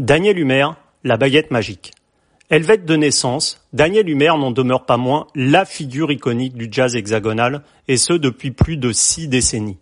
Daniel 0.00 0.38
Humer, 0.38 0.68
la 1.04 1.18
baguette 1.18 1.50
magique. 1.50 1.92
Helvète 2.48 2.86
de 2.86 2.96
naissance, 2.96 3.68
Daniel 3.74 4.08
Humer 4.08 4.32
n'en 4.38 4.50
demeure 4.50 4.86
pas 4.86 4.96
moins 4.96 5.26
la 5.34 5.66
figure 5.66 6.10
iconique 6.10 6.54
du 6.54 6.68
jazz 6.70 6.96
hexagonal, 6.96 7.64
et 7.86 7.98
ce 7.98 8.14
depuis 8.14 8.50
plus 8.50 8.78
de 8.78 8.92
six 8.92 9.28
décennies. 9.28 9.76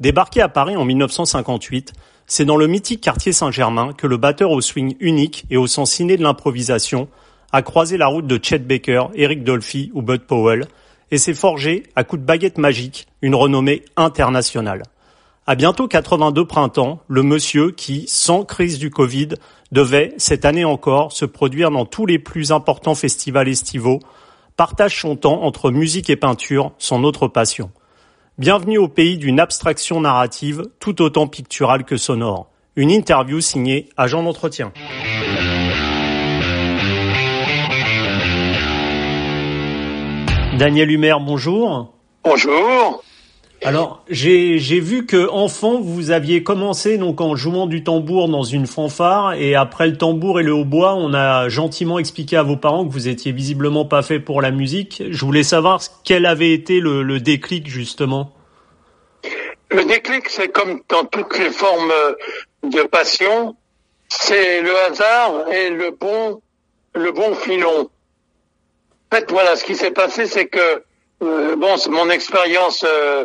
Débarqué 0.00 0.40
à 0.40 0.48
Paris 0.48 0.76
en 0.76 0.84
1958, 0.84 1.92
c'est 2.26 2.44
dans 2.44 2.56
le 2.56 2.66
mythique 2.66 3.02
quartier 3.02 3.30
Saint-Germain 3.30 3.92
que 3.92 4.08
le 4.08 4.16
batteur 4.16 4.50
au 4.50 4.60
swing 4.60 4.96
unique 4.98 5.44
et 5.48 5.56
au 5.56 5.68
sens 5.68 5.92
ciné 5.92 6.16
de 6.16 6.24
l'improvisation 6.24 7.06
a 7.52 7.62
croisé 7.62 7.96
la 7.96 8.08
route 8.08 8.26
de 8.26 8.40
Chet 8.42 8.58
Baker, 8.58 9.04
Eric 9.14 9.44
Dolphy 9.44 9.92
ou 9.94 10.02
Bud 10.02 10.22
Powell, 10.22 10.66
et 11.12 11.18
s'est 11.18 11.34
forgé, 11.34 11.84
à 11.94 12.02
coups 12.02 12.20
de 12.20 12.26
baguette 12.26 12.58
magique, 12.58 13.06
une 13.22 13.36
renommée 13.36 13.84
internationale. 13.96 14.82
À 15.44 15.56
bientôt 15.56 15.88
82 15.88 16.44
printemps, 16.44 17.00
le 17.08 17.24
monsieur 17.24 17.72
qui, 17.72 18.04
sans 18.06 18.44
crise 18.44 18.78
du 18.78 18.90
Covid, 18.90 19.30
devait, 19.72 20.14
cette 20.16 20.44
année 20.44 20.64
encore, 20.64 21.10
se 21.10 21.24
produire 21.24 21.72
dans 21.72 21.84
tous 21.84 22.06
les 22.06 22.20
plus 22.20 22.52
importants 22.52 22.94
festivals 22.94 23.48
estivaux, 23.48 23.98
partage 24.56 25.00
son 25.00 25.16
temps 25.16 25.42
entre 25.42 25.72
musique 25.72 26.10
et 26.10 26.16
peinture, 26.16 26.70
son 26.78 27.02
autre 27.02 27.26
passion. 27.26 27.72
Bienvenue 28.38 28.78
au 28.78 28.86
pays 28.86 29.18
d'une 29.18 29.40
abstraction 29.40 30.00
narrative 30.00 30.62
tout 30.78 31.02
autant 31.02 31.26
picturale 31.26 31.82
que 31.82 31.96
sonore. 31.96 32.48
Une 32.76 32.92
interview 32.92 33.40
signée 33.40 33.88
Agent 33.96 34.22
d'entretien. 34.22 34.72
Daniel 40.56 40.92
Humer, 40.92 41.16
bonjour. 41.20 41.96
Bonjour. 42.22 43.02
Alors, 43.64 44.04
j'ai 44.08 44.58
vu 44.58 45.06
que 45.06 45.28
enfant, 45.28 45.80
vous 45.80 46.10
aviez 46.10 46.42
commencé 46.42 46.98
donc 46.98 47.20
en 47.20 47.36
jouant 47.36 47.66
du 47.66 47.84
tambour 47.84 48.28
dans 48.28 48.42
une 48.42 48.66
fanfare 48.66 49.34
et 49.34 49.54
après 49.54 49.86
le 49.86 49.96
tambour 49.96 50.40
et 50.40 50.42
le 50.42 50.52
hautbois, 50.52 50.94
on 50.94 51.14
a 51.14 51.48
gentiment 51.48 52.00
expliqué 52.00 52.36
à 52.36 52.42
vos 52.42 52.56
parents 52.56 52.84
que 52.84 52.92
vous 52.92 53.06
étiez 53.08 53.30
visiblement 53.30 53.84
pas 53.84 54.02
fait 54.02 54.18
pour 54.18 54.42
la 54.42 54.50
musique. 54.50 55.02
Je 55.10 55.24
voulais 55.24 55.44
savoir 55.44 55.80
quel 56.02 56.26
avait 56.26 56.52
été 56.52 56.80
le, 56.80 57.02
le 57.02 57.20
déclic 57.20 57.68
justement. 57.68 58.32
Le 59.70 59.84
déclic, 59.84 60.28
c'est 60.28 60.48
comme 60.48 60.80
dans 60.88 61.04
toutes 61.04 61.38
les 61.38 61.50
formes 61.50 61.92
de 62.64 62.82
passion, 62.82 63.56
c'est 64.08 64.60
le 64.60 64.76
hasard 64.76 65.48
et 65.52 65.70
le 65.70 65.92
bon, 65.92 66.42
le 66.94 67.12
bon 67.12 67.34
filon. 67.34 67.88
En 69.10 69.16
fait, 69.16 69.30
voilà, 69.30 69.56
ce 69.56 69.64
qui 69.64 69.76
s'est 69.76 69.92
passé, 69.92 70.26
c'est 70.26 70.46
que 70.46 70.82
euh, 71.22 71.56
bon, 71.56 71.76
mon 71.90 72.10
expérience 72.10 72.84
euh, 72.86 73.24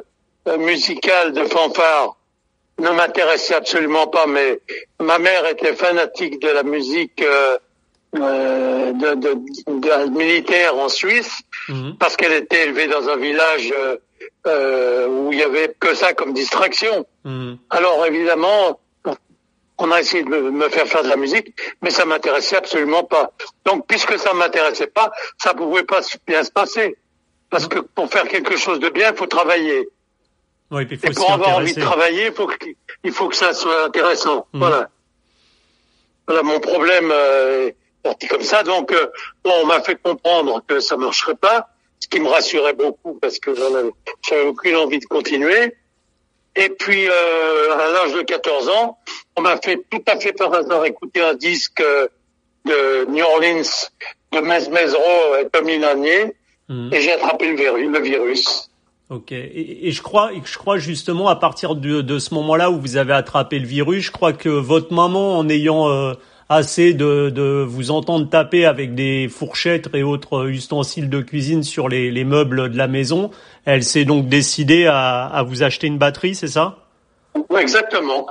musicale 0.58 1.34
de 1.34 1.44
fanfare 1.46 2.16
ne 2.80 2.90
m'intéressait 2.92 3.56
absolument 3.56 4.08
pas, 4.08 4.28
mais 4.28 4.60
ma 5.00 5.18
mère 5.20 5.46
était 5.48 5.74
fanatique 5.76 6.40
de 6.42 6.50
la 6.50 6.64
musique 6.64 7.22
euh, 7.22 7.58
euh 8.16 8.92
de, 8.94 9.14
de, 9.16 9.34
de, 9.34 10.10
militaire 10.10 10.78
en 10.78 10.90
Suisse, 10.90 11.42
mhm. 11.70 11.98
parce 12.00 12.16
qu'elle 12.16 12.34
était 12.34 12.64
élevée 12.66 12.88
dans 12.88 13.10
un 13.10 13.18
village 13.18 13.74
euh, 14.46 15.08
où 15.08 15.32
il 15.34 15.40
y 15.40 15.44
avait 15.44 15.76
que 15.80 15.94
ça 15.94 16.14
comme 16.14 16.34
distraction. 16.34 17.06
Mhm. 17.26 17.58
Alors 17.70 18.06
évidemment, 18.06 18.80
on 19.78 19.92
a 19.92 20.00
essayé 20.00 20.24
de 20.24 20.30
me 20.30 20.70
faire 20.70 20.88
faire 20.88 21.04
de 21.04 21.10
la 21.10 21.18
musique, 21.18 21.54
mais 21.82 21.90
ça 21.90 22.06
m'intéressait 22.06 22.56
absolument 22.56 23.04
pas. 23.04 23.32
Donc, 23.66 23.86
puisque 23.88 24.18
ça 24.18 24.34
m'intéressait 24.34 24.88
pas, 24.88 25.12
ça 25.38 25.54
pouvait 25.54 25.84
pas 25.84 26.02
bien 26.26 26.44
se 26.44 26.52
passer. 26.52 26.98
Parce 27.50 27.68
que 27.68 27.80
pour 27.80 28.10
faire 28.10 28.28
quelque 28.28 28.58
chose 28.58 28.80
de 28.80 28.90
bien, 28.90 29.12
il 29.12 29.18
faut 29.18 29.28
travailler. 29.28 29.88
Oui, 30.72 30.84
et, 30.90 30.98
faut 30.98 31.08
et 31.08 31.14
pour 31.14 31.32
avoir 31.32 31.58
envie 31.58 31.74
de 31.74 31.82
travailler, 31.82 32.28
il 32.28 32.34
faut 32.34 32.48
que, 32.48 32.56
il 33.04 33.12
faut 33.12 33.30
que 33.30 33.36
ça 33.36 33.54
soit 33.54 33.86
intéressant. 33.86 34.48
Mmh. 34.54 34.60
Voilà. 34.60 34.90
Voilà 36.28 36.44
mon 36.44 36.60
problème 36.60 37.10
euh, 37.12 37.72
parti 38.04 38.28
comme 38.28 38.42
ça. 38.42 38.64
Donc, 38.64 38.92
euh, 38.92 39.08
bon, 39.44 39.54
on 39.64 39.66
m'a 39.66 39.82
fait 39.82 39.96
comprendre 39.96 40.62
que 40.68 40.80
ça 40.80 40.98
marcherait 40.98 41.36
pas, 41.36 41.70
ce 42.00 42.08
qui 42.08 42.20
me 42.20 42.28
rassurait 42.28 42.74
beaucoup 42.74 43.14
parce 43.22 43.40
que 43.40 43.54
j'avais 43.56 44.46
aucune 44.46 44.76
envie 44.76 45.00
de 45.00 45.06
continuer. 45.06 45.74
Et 46.56 46.70
puis, 46.70 47.08
euh, 47.08 47.74
à 47.74 47.92
l'âge 47.92 48.14
de 48.14 48.22
14 48.22 48.70
ans, 48.70 48.98
on 49.36 49.42
m'a 49.42 49.58
fait 49.58 49.80
tout 49.92 50.04
à 50.08 50.20
fait 50.20 50.34
par 50.34 50.54
hasard 50.54 50.86
écouter 50.86 51.22
un 51.22 51.36
disque 51.36 51.82
euh, 51.82 52.08
de 52.66 53.06
New 53.10 53.24
Orleans 53.24 53.90
de 54.32 54.40
Mesmezro 54.40 55.36
et 55.40 55.48
Tommy 55.50 55.78
Lanier, 55.78 56.36
mmh. 56.68 56.94
et 56.94 57.02
j'ai 57.02 57.14
attrapé 57.14 57.50
le 57.50 57.56
virus. 57.56 57.88
Le 57.88 58.00
virus. 58.00 58.67
Ok. 59.10 59.32
Et, 59.32 59.92
je 59.92 60.02
crois, 60.02 60.32
je 60.44 60.58
crois 60.58 60.78
justement 60.78 61.30
à 61.30 61.36
partir 61.36 61.76
de, 61.76 62.20
ce 62.20 62.34
moment-là 62.34 62.72
où 62.72 62.80
vous 62.80 62.98
avez 62.98 63.14
attrapé 63.14 63.58
le 63.60 63.66
virus, 63.66 64.06
je 64.06 64.12
crois 64.12 64.34
que 64.34 64.50
votre 64.50 64.94
maman, 64.94 65.38
en 65.38 65.48
ayant 65.48 65.90
euh, 65.90 66.14
assez 66.50 66.94
de, 66.94 67.64
vous 67.66 67.92
entendre 67.92 68.30
taper 68.30 68.66
avec 68.66 68.96
des 68.96 69.30
fourchettes 69.30 69.90
et 69.94 70.04
autres 70.04 70.50
ustensiles 70.50 71.10
de 71.10 71.22
cuisine 71.22 71.64
sur 71.64 71.88
les, 71.88 72.12
les 72.12 72.26
meubles 72.26 72.70
de 72.70 72.78
la 72.78 72.88
maison, 72.88 73.32
elle 73.64 73.84
s'est 73.84 74.06
donc 74.06 74.28
décidée 74.28 74.88
à, 74.88 75.26
à, 75.26 75.44
vous 75.44 75.64
acheter 75.64 75.88
une 75.88 75.98
batterie, 75.98 76.36
c'est 76.36 76.48
ça? 76.48 76.78
Oui, 77.50 77.62
exactement. 77.62 78.28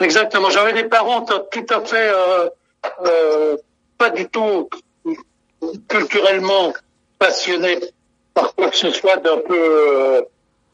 Exactement. 0.00 0.50
J'avais 0.50 0.74
des 0.74 0.88
parents 0.88 1.22
tout 1.22 1.66
à 1.70 1.80
fait 1.80 2.12
euh, 2.12 2.48
euh, 3.06 3.56
pas 3.98 4.10
du 4.10 4.28
tout 4.28 4.68
culturellement 5.88 6.72
passionnés 7.18 7.78
par 8.34 8.54
quoi 8.54 8.70
que 8.70 8.76
ce 8.76 8.90
soit 8.90 9.16
d'un 9.18 9.38
peu, 9.38 9.56
euh, 9.56 10.22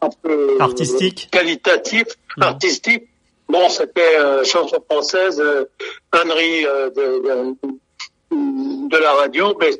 un 0.00 0.10
peu 0.22 0.56
artistique, 0.60 1.28
qualitatif, 1.30 2.06
mmh. 2.36 2.42
artistique. 2.42 3.04
Bon, 3.48 3.68
c'était 3.68 4.16
euh, 4.16 4.44
chanson 4.44 4.82
française, 4.88 5.40
euh, 5.40 5.64
connerie 6.10 6.64
euh, 6.66 6.88
de, 6.90 7.56
de, 8.30 8.88
de, 8.88 8.96
la 8.96 9.12
radio, 9.12 9.56
mais 9.58 9.70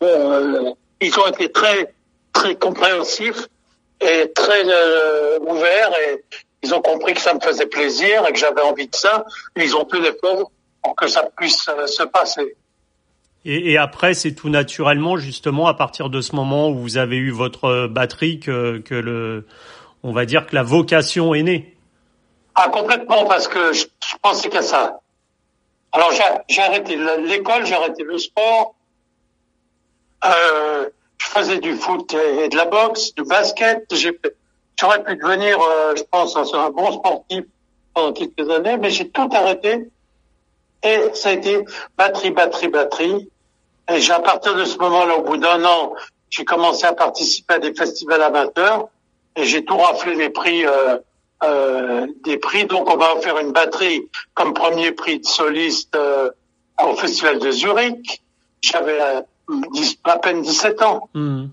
bon, 0.00 0.06
euh, 0.06 0.70
ils 1.00 1.18
ont 1.18 1.26
été 1.26 1.50
très 1.50 1.92
très 2.32 2.54
compréhensifs 2.54 3.48
et 4.00 4.30
très 4.32 4.62
ouverts 5.40 5.92
et 6.06 6.24
ils 6.62 6.74
ont 6.74 6.82
compris 6.82 7.14
que 7.14 7.20
ça 7.20 7.34
me 7.34 7.40
faisait 7.40 7.66
plaisir 7.66 8.24
et 8.28 8.32
que 8.32 8.38
j'avais 8.38 8.60
envie 8.60 8.86
de 8.86 8.94
ça. 8.94 9.24
ils 9.56 9.74
ont 9.74 9.88
fait 9.88 9.98
l'effort 9.98 10.52
pour 10.82 10.94
que 10.94 11.08
ça 11.08 11.28
puisse 11.36 11.68
se 11.86 12.02
passer. 12.04 12.56
Et, 13.48 13.78
après, 13.78 14.14
c'est 14.14 14.34
tout 14.34 14.48
naturellement, 14.48 15.16
justement, 15.16 15.68
à 15.68 15.74
partir 15.74 16.10
de 16.10 16.20
ce 16.20 16.34
moment 16.34 16.68
où 16.68 16.74
vous 16.74 16.96
avez 16.96 17.16
eu 17.16 17.30
votre 17.30 17.86
batterie, 17.86 18.40
que, 18.40 18.82
le, 18.90 19.46
on 20.02 20.12
va 20.12 20.24
dire 20.24 20.46
que 20.46 20.54
la 20.56 20.64
vocation 20.64 21.32
est 21.32 21.44
née. 21.44 21.76
Ah, 22.56 22.68
complètement, 22.70 23.24
parce 23.24 23.46
que 23.46 23.72
je, 23.72 23.84
je 24.04 24.16
pensais 24.20 24.48
qu'à 24.48 24.62
ça. 24.62 24.98
Alors, 25.92 26.10
j'ai 26.48 26.60
arrêté 26.60 26.96
l'école, 27.24 27.64
j'ai 27.66 27.74
arrêté 27.74 28.02
le 28.02 28.18
sport. 28.18 28.74
Euh, 30.24 30.88
je 31.18 31.26
faisais 31.26 31.58
du 31.58 31.76
foot 31.76 32.14
et 32.14 32.48
de 32.48 32.56
la 32.56 32.64
boxe, 32.64 33.14
du 33.14 33.22
basket. 33.22 33.84
J'aurais 34.80 35.04
pu 35.04 35.16
devenir, 35.16 35.58
euh, 35.60 35.94
je 35.96 36.02
pense, 36.02 36.36
un 36.36 36.70
bon 36.70 36.92
sportif 36.92 37.44
pendant 37.94 38.12
quelques 38.12 38.50
années, 38.50 38.76
mais 38.76 38.90
j'ai 38.90 39.08
tout 39.08 39.28
arrêté. 39.32 39.88
Et 40.82 40.98
ça 41.14 41.28
a 41.28 41.32
été 41.32 41.64
batterie, 41.96 42.32
batterie, 42.32 42.68
batterie. 42.68 43.30
Et 43.92 44.10
à 44.10 44.20
partir 44.20 44.54
de 44.56 44.64
ce 44.64 44.78
moment-là, 44.78 45.16
au 45.18 45.22
bout 45.22 45.36
d'un 45.36 45.64
an, 45.64 45.94
j'ai 46.30 46.44
commencé 46.44 46.84
à 46.84 46.92
participer 46.92 47.54
à 47.54 47.58
des 47.58 47.74
festivals 47.74 48.22
amateurs 48.22 48.88
et 49.36 49.44
j'ai 49.44 49.64
tout 49.64 49.76
raflé 49.76 50.14
les 50.14 50.30
prix, 50.30 50.66
euh, 50.66 50.98
euh, 51.44 52.06
des 52.24 52.38
prix. 52.38 52.66
Donc, 52.66 52.90
on 52.90 52.96
va 52.96 53.14
offrir 53.14 53.38
une 53.38 53.52
batterie 53.52 54.08
comme 54.34 54.54
premier 54.54 54.92
prix 54.92 55.20
de 55.20 55.26
soliste 55.26 55.94
euh, 55.94 56.30
au 56.82 56.94
festival 56.94 57.38
de 57.38 57.50
Zurich. 57.50 58.22
J'avais 58.60 59.00
euh, 59.00 59.20
à 60.04 60.18
peine 60.18 60.42
17 60.42 60.82
ans. 60.82 61.08
Mmh. 61.14 61.46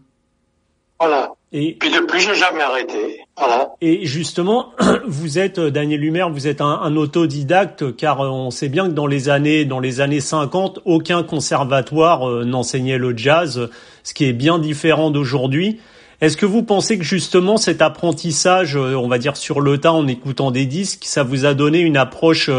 Voilà. 1.06 1.34
Et 1.52 1.76
puis 1.78 1.92
depuis, 1.92 2.22
j'ai 2.22 2.34
jamais 2.34 2.62
arrêté. 2.62 3.20
Voilà. 3.38 3.74
Et 3.82 4.06
justement, 4.06 4.72
vous 5.06 5.38
êtes 5.38 5.60
euh, 5.60 5.70
Daniel 5.70 6.02
Humer, 6.02 6.26
vous 6.32 6.48
êtes 6.48 6.62
un, 6.62 6.80
un, 6.82 6.96
autodidacte, 6.96 7.94
car 7.98 8.22
euh, 8.22 8.30
on 8.30 8.52
sait 8.52 8.70
bien 8.70 8.88
que 8.88 8.94
dans 8.94 9.06
les 9.06 9.28
années 9.28 9.66
dans 9.66 9.82
les 9.82 10.00
années 10.00 10.22
50, 10.22 10.80
aucun 10.86 11.24
conservatoire 11.24 12.30
euh, 12.30 12.46
n'enseignait 12.46 12.98
le 12.98 13.18
jazz, 13.18 13.70
ce 14.04 14.14
qui 14.14 14.24
est 14.26 14.34
bien 14.34 14.60
différent 14.60 15.12
d'aujourd'hui. 15.12 15.82
Est-ce 16.22 16.38
que 16.38 16.46
vous 16.46 16.64
pensez 16.64 16.98
que 16.98 17.04
justement 17.04 17.58
cet 17.58 17.82
apprentissage, 17.82 18.78
on 18.78 19.10
va 19.10 19.18
dire 19.18 19.36
sur 19.36 19.60
le 19.60 19.78
tas 19.78 19.92
en 19.92 20.08
écoutant 20.08 20.52
des 20.52 20.66
disques, 20.66 21.04
ça 21.04 21.24
vous 21.24 21.46
a 21.46 21.54
donné 21.54 21.80
une 21.80 21.98
approche 21.98 22.50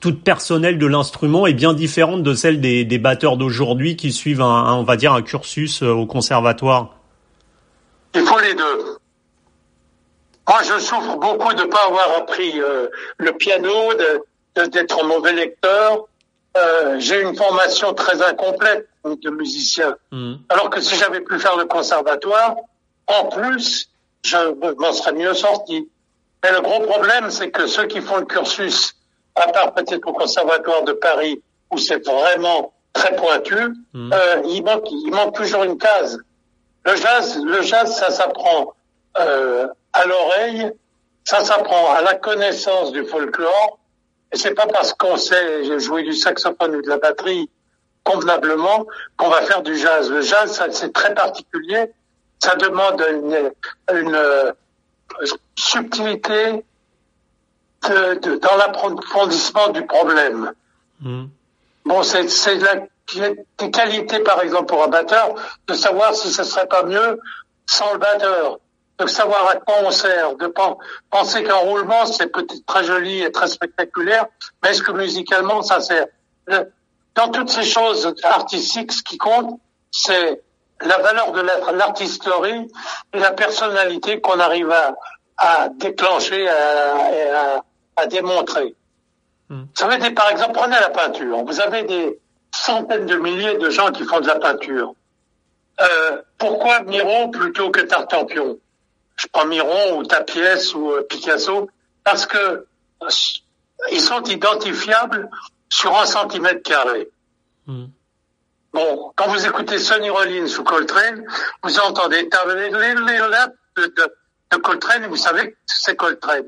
toute 0.00 0.24
personnelle 0.24 0.76
de 0.76 0.86
l'instrument 0.86 1.46
et 1.46 1.54
bien 1.54 1.74
différente 1.74 2.24
de 2.24 2.34
celle 2.34 2.60
des, 2.60 2.84
des 2.84 2.98
batteurs 2.98 3.36
d'aujourd'hui 3.36 3.94
qui 3.94 4.10
suivent 4.10 4.40
un, 4.40 4.64
un, 4.64 4.74
on 4.74 4.82
va 4.82 4.96
dire 4.96 5.12
un 5.12 5.22
cursus 5.22 5.82
au 5.82 6.06
conservatoire? 6.06 6.95
Il 8.14 8.22
faut 8.22 8.38
les 8.38 8.54
deux. 8.54 8.98
Moi, 10.48 10.58
je 10.62 10.78
souffre 10.78 11.16
beaucoup 11.16 11.52
de 11.54 11.62
ne 11.62 11.66
pas 11.68 11.84
avoir 11.86 12.18
appris 12.18 12.60
euh, 12.60 12.88
le 13.18 13.32
piano, 13.32 13.92
d'être 14.54 15.02
un 15.04 15.06
mauvais 15.06 15.32
lecteur. 15.32 16.06
Euh, 16.56 16.96
j'ai 16.98 17.20
une 17.20 17.36
formation 17.36 17.92
très 17.94 18.22
incomplète 18.22 18.88
de 19.04 19.30
musicien. 19.30 19.96
Mm. 20.12 20.34
Alors 20.48 20.70
que 20.70 20.80
si 20.80 20.94
j'avais 20.96 21.20
pu 21.20 21.38
faire 21.38 21.56
le 21.56 21.66
conservatoire, 21.66 22.56
en 23.08 23.26
plus, 23.26 23.90
je 24.24 24.36
m'en 24.78 24.92
serais 24.92 25.12
mieux 25.12 25.34
sorti. 25.34 25.88
Mais 26.42 26.52
le 26.52 26.60
gros 26.60 26.80
problème, 26.80 27.30
c'est 27.30 27.50
que 27.50 27.66
ceux 27.66 27.86
qui 27.86 28.00
font 28.00 28.16
le 28.18 28.24
cursus 28.24 28.94
à 29.34 29.48
part 29.48 29.74
peut-être 29.74 30.06
au 30.08 30.12
Conservatoire 30.12 30.82
de 30.84 30.92
Paris, 30.92 31.42
où 31.70 31.78
c'est 31.78 32.04
vraiment 32.06 32.72
très 32.92 33.14
pointu, 33.16 33.74
Mhm. 33.92 34.12
euh, 34.12 34.42
il, 34.48 34.64
manque, 34.64 34.90
il 34.90 35.10
manque 35.10 35.36
toujours 35.36 35.64
une 35.64 35.76
case. 35.76 36.18
Le 36.86 36.94
jazz, 36.96 37.38
le 37.44 37.62
jazz, 37.62 37.94
ça 37.96 38.10
s'apprend 38.10 38.74
euh, 39.18 39.66
à 39.92 40.06
l'oreille, 40.06 40.70
ça 41.24 41.44
s'apprend 41.44 41.92
à 41.94 42.00
la 42.02 42.14
connaissance 42.14 42.92
du 42.92 43.04
folklore, 43.04 43.78
et 44.32 44.36
c'est 44.36 44.54
pas 44.54 44.66
parce 44.68 44.92
qu'on 44.94 45.16
sait 45.16 45.78
jouer 45.80 46.02
du 46.04 46.12
saxophone 46.14 46.76
ou 46.76 46.82
de 46.82 46.88
la 46.88 46.98
batterie 46.98 47.50
convenablement 48.04 48.86
qu'on 49.16 49.28
va 49.28 49.42
faire 49.42 49.62
du 49.62 49.76
jazz. 49.76 50.10
Le 50.10 50.20
jazz, 50.20 50.52
ça, 50.52 50.66
c'est 50.70 50.92
très 50.92 51.12
particulier. 51.14 51.92
Ça 52.38 52.54
demande 52.54 53.02
une, 53.10 53.52
une 53.98 54.14
euh, 54.14 54.52
subtilité 55.56 56.64
de- 57.88 58.14
de- 58.20 58.36
dans 58.36 58.56
l'approfondissement 58.56 59.68
du 59.68 59.84
problème. 59.86 60.52
Mhm. 61.00 61.28
Bon, 61.84 62.02
c'est 62.02 62.28
c'est 62.28 62.56
la 62.56 62.86
des 63.14 63.70
qualités, 63.70 64.20
par 64.20 64.42
exemple, 64.42 64.66
pour 64.66 64.82
un 64.82 64.88
batteur, 64.88 65.34
de 65.66 65.74
savoir 65.74 66.14
si 66.14 66.30
ce 66.30 66.44
serait 66.44 66.66
pas 66.66 66.82
mieux 66.82 67.20
sans 67.66 67.92
le 67.92 67.98
batteur, 67.98 68.58
de 68.98 69.06
savoir 69.06 69.48
à 69.50 69.56
quoi 69.56 69.76
on 69.84 69.90
sert, 69.90 70.36
de 70.36 70.46
pen- 70.46 70.76
penser 71.10 71.44
qu'un 71.44 71.54
roulement, 71.56 72.06
c'est 72.06 72.28
peut-être 72.28 72.64
très 72.66 72.84
joli 72.84 73.22
et 73.22 73.30
très 73.30 73.46
spectaculaire, 73.48 74.26
mais 74.62 74.70
est-ce 74.70 74.82
que 74.82 74.92
musicalement, 74.92 75.62
ça 75.62 75.80
sert? 75.80 76.06
Le- 76.46 76.72
Dans 77.14 77.30
toutes 77.30 77.48
ces 77.50 77.62
choses 77.64 78.14
artistiques, 78.24 78.92
ce 78.92 79.02
qui 79.02 79.16
compte, 79.18 79.58
c'est 79.90 80.42
la 80.82 80.98
valeur 80.98 81.32
de 81.32 81.40
la- 81.40 81.72
l'artisterie 81.72 82.68
et 83.14 83.18
la 83.18 83.32
personnalité 83.32 84.20
qu'on 84.20 84.38
arrive 84.38 84.70
à, 84.70 84.94
à 85.38 85.68
déclencher 85.70 86.46
à- 86.48 87.12
et 87.14 87.30
à, 87.30 87.64
à 87.96 88.06
démontrer. 88.06 88.74
Hmm. 89.48 89.62
Vous 89.62 89.68
savez, 89.74 90.10
par 90.10 90.28
exemple, 90.30 90.52
prenez 90.52 90.76
la 90.78 90.90
peinture. 90.90 91.42
Vous 91.44 91.60
avez 91.60 91.84
des 91.84 92.18
centaines 92.56 93.06
de 93.06 93.16
milliers 93.16 93.58
de 93.58 93.70
gens 93.70 93.90
qui 93.92 94.04
font 94.04 94.20
de 94.20 94.26
la 94.26 94.38
peinture. 94.38 94.94
Euh, 95.80 96.22
pourquoi 96.38 96.82
Miro 96.82 97.28
plutôt 97.28 97.70
que 97.70 97.80
Tartampion? 97.80 98.58
Je 99.16 99.26
prends 99.32 99.46
Miron 99.46 99.98
ou 99.98 100.04
Tapiès 100.04 100.74
ou 100.74 100.92
euh, 100.92 101.02
Picasso 101.02 101.68
parce 102.04 102.26
que 102.26 102.38
euh, 102.38 103.08
ils 103.92 104.00
sont 104.00 104.22
identifiables 104.22 105.28
sur 105.68 105.96
un 105.98 106.06
centimètre 106.06 106.62
carré. 106.62 107.08
Mhm. 107.66 107.90
Bon, 108.72 109.12
quand 109.16 109.28
vous 109.28 109.46
écoutez 109.46 109.78
Sonny 109.78 110.10
Rollins 110.10 110.54
ou 110.58 110.62
Coltrane, 110.62 111.24
vous 111.62 111.78
entendez 111.80 112.24
de, 112.24 113.86
de, 113.86 114.14
de 114.50 114.56
Coltrane 114.58 115.04
et 115.04 115.08
vous 115.08 115.16
savez 115.16 115.52
que 115.52 115.56
c'est 115.66 115.96
Coltrane. 115.96 116.46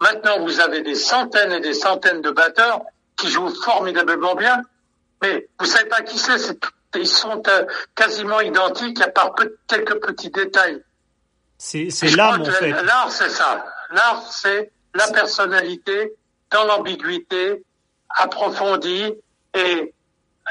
Maintenant, 0.00 0.40
vous 0.40 0.60
avez 0.60 0.82
des 0.82 0.96
centaines 0.96 1.52
et 1.52 1.60
des 1.60 1.74
centaines 1.74 2.20
de 2.20 2.30
batteurs 2.30 2.82
qui 3.16 3.28
jouent 3.28 3.54
formidablement 3.62 4.34
bien, 4.34 4.62
mais 5.22 5.48
vous 5.58 5.66
savez 5.66 5.88
pas 5.88 6.02
qui 6.02 6.18
c'est. 6.18 6.36
Ils 6.94 7.06
sont 7.06 7.42
euh, 7.46 7.64
quasiment 7.94 8.40
identiques 8.40 9.00
à 9.02 9.08
part 9.08 9.34
peu- 9.34 9.56
quelques 9.68 10.00
petits 10.06 10.30
détails. 10.30 10.82
C'est 11.58 11.88
l'âme 12.16 12.42
en 12.42 12.44
fait. 12.46 12.70
L'art, 12.70 13.10
c'est 13.10 13.28
ça. 13.28 13.66
L'art, 13.90 14.22
c'est 14.30 14.70
la 14.94 15.06
personnalité 15.08 16.12
dans 16.50 16.64
l'ambiguïté, 16.64 17.62
approfondie 18.08 19.12
et 19.54 19.92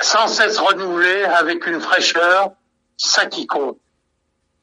sans 0.01 0.27
cesse 0.27 0.57
renouvelée 0.57 1.23
avec 1.23 1.65
une 1.67 1.79
fraîcheur. 1.79 2.51
Ça 2.97 3.25
qui 3.25 3.45
compte. 3.47 3.77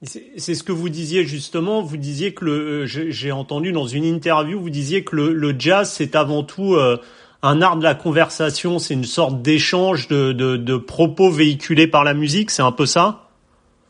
C'est 0.05 0.55
ce 0.55 0.63
que 0.63 0.73
vous 0.73 0.89
disiez 0.89 1.25
justement. 1.27 1.83
Vous 1.83 1.97
disiez 1.97 2.33
que 2.35 2.45
le, 2.45 2.53
euh, 2.53 2.87
j'ai 2.87 3.13
j'ai 3.13 3.31
entendu 3.31 3.73
dans 3.73 3.87
une 3.87 4.05
interview, 4.05 4.61
vous 4.61 4.71
disiez 4.71 5.05
que 5.05 5.15
le, 5.15 5.33
le 5.33 5.55
jazz 5.59 5.93
c'est 5.93 6.17
avant 6.17 6.43
tout 6.43 6.75
euh, 6.75 7.01
un 7.43 7.61
art 7.61 7.77
de 7.77 7.85
la 7.85 7.95
conversation. 7.95 8.79
C'est 8.79 8.95
une 8.95 9.05
sorte 9.05 9.43
d'échange 9.43 10.09
de, 10.09 10.33
de, 10.33 10.77
propos 10.77 11.31
véhiculés 11.31 11.89
par 11.89 12.05
la 12.05 12.15
musique. 12.15 12.51
C'est 12.51 12.63
un 12.63 12.73
peu 12.73 12.87
ça? 12.87 13.29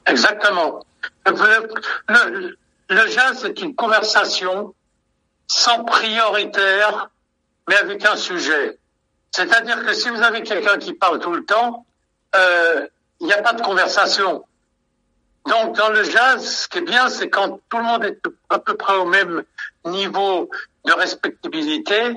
Exactement. 0.07 0.81
Le, 1.27 2.57
le- 2.89 3.07
jazz, 3.09 3.39
c'est 3.41 3.61
une 3.61 3.75
conversation 3.75 4.75
sans 5.47 5.85
prioritaire, 5.85 7.11
mais 7.69 7.77
avec 7.77 8.05
un 8.05 8.17
sujet. 8.17 8.79
C'est-à-dire 9.31 9.85
que 9.85 9.93
si 9.93 10.09
vous 10.09 10.23
avez 10.23 10.43
quelqu'un 10.43 10.79
qui 10.79 10.93
parle 10.93 11.21
tout 11.21 11.33
le 11.33 11.45
temps, 11.45 11.87
euh, 12.35 12.87
il 13.21 13.27
n'y 13.27 13.33
a 13.33 13.43
pas 13.43 13.53
de 13.53 13.63
conversation. 13.63 14.45
Donc, 15.47 15.77
dans 15.77 15.89
le 15.91 16.03
jazz, 16.05 16.45
ce 16.45 16.69
qui 16.69 16.79
est 16.79 16.83
bien, 16.83 17.09
c'est 17.09 17.29
quand 17.29 17.61
tout 17.69 17.79
le 17.79 17.85
monde 17.85 18.05
est 18.05 18.21
à 18.49 18.59
peu 18.59 18.75
près 18.75 18.97
au 18.97 19.07
même 19.07 19.43
niveau 19.85 20.51
de 20.85 20.93
respectabilité 20.93 22.17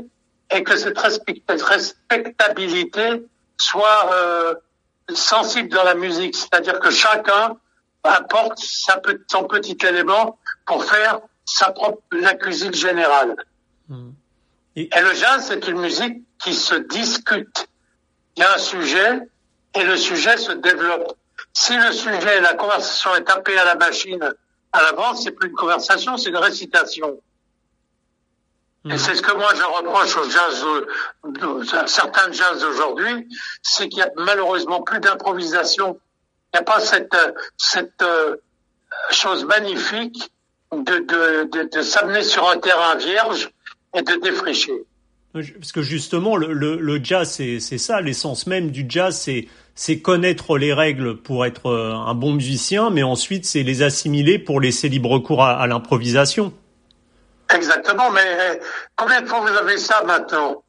et 0.51 0.63
que 0.63 0.75
cette 0.77 0.97
respect- 0.97 1.41
respectabilité 1.47 3.23
soit 3.57 4.11
euh, 4.13 4.55
sensible 5.13 5.69
dans 5.69 5.83
la 5.83 5.95
musique. 5.95 6.35
C'est-à-dire 6.35 6.79
que 6.79 6.91
chacun 6.91 7.57
apporte 8.03 8.59
sa 8.59 9.01
son 9.29 9.45
petit 9.45 9.77
élément 9.87 10.37
pour 10.65 10.83
faire 10.85 11.19
sa 11.45 11.71
propre 11.71 12.01
la 12.11 12.35
cuisine 12.35 12.73
générale. 12.73 13.35
Et- 14.75 14.89
Et 14.95 15.01
le 15.01 15.13
jazz, 15.13 15.45
c'est 15.47 15.67
une 15.67 15.79
musique 15.79 16.17
qui 16.43 16.53
se 16.53 16.75
discute. 16.75 17.67
Il 18.35 18.41
y 18.41 18.43
a 18.43 18.55
un 18.55 18.57
sujet 18.57 19.19
et 19.73 19.83
le 19.83 19.95
sujet 19.97 20.37
se 20.37 20.51
développe. 20.51 21.13
Si 21.53 21.75
le 21.77 21.91
sujet, 21.93 22.41
la 22.41 22.53
conversation 22.55 23.15
est 23.15 23.23
tapée 23.23 23.57
à 23.57 23.63
la 23.65 23.75
machine 23.75 24.23
à 24.73 24.81
l'avance, 24.81 25.23
c'est 25.23 25.31
plus 25.31 25.47
une 25.49 25.55
conversation, 25.55 26.17
c'est 26.17 26.29
une 26.29 26.37
récitation. 26.37 27.17
Et 28.91 28.97
c'est 28.99 29.15
ce 29.15 29.21
que 29.21 29.35
moi 29.35 29.49
je 29.55 29.63
reproche 29.63 30.15
au 30.17 30.29
jazz, 30.29 30.63
à 31.73 31.87
certains 31.87 32.31
jazz 32.31 32.61
d'aujourd'hui, 32.61 33.27
c'est 33.63 33.89
qu'il 33.89 33.99
y 33.99 34.03
a 34.03 34.11
malheureusement 34.17 34.83
plus 34.83 34.99
d'improvisation. 34.99 35.99
Il 36.53 36.57
n'y 36.57 36.59
a 36.59 36.63
pas 36.63 36.79
cette, 36.79 37.17
cette 37.57 38.01
euh, 38.03 38.35
chose 39.09 39.43
magnifique 39.45 40.31
de, 40.71 40.99
de, 40.99 41.49
de, 41.51 41.69
de 41.69 41.81
s'amener 41.81 42.21
sur 42.21 42.47
un 42.47 42.57
terrain 42.59 42.95
vierge 42.95 43.49
et 43.95 44.03
de 44.03 44.15
défricher. 44.21 44.73
Parce 45.33 45.71
que 45.73 45.81
justement, 45.81 46.37
le, 46.37 46.53
le, 46.53 46.77
le 46.77 47.03
jazz, 47.03 47.29
c'est 47.29 47.59
c'est 47.59 47.77
ça, 47.79 48.01
l'essence 48.01 48.45
même 48.45 48.69
du 48.69 48.85
jazz, 48.87 49.19
c'est 49.19 49.47
c'est 49.73 49.99
connaître 49.99 50.57
les 50.57 50.73
règles 50.73 51.17
pour 51.17 51.45
être 51.45 51.65
euh, 51.65 51.91
un 51.93 52.13
bon 52.13 52.33
musicien, 52.33 52.91
mais 52.91 53.03
ensuite 53.03 53.45
c'est 53.45 53.63
les 53.63 53.81
assimiler 53.81 54.37
pour 54.39 54.61
laisser 54.61 54.89
libre 54.89 55.17
cours 55.19 55.43
à, 55.43 55.59
à 55.59 55.67
l'improvisation. 55.67 56.53
Exactement, 57.49 58.09
mais 58.09 58.21
euh, 58.25 58.55
combien 58.95 59.21
de 59.21 59.27
fois 59.27 59.39
vous 59.39 59.55
avez 59.55 59.77
ça 59.77 60.01
maintenant? 60.03 60.63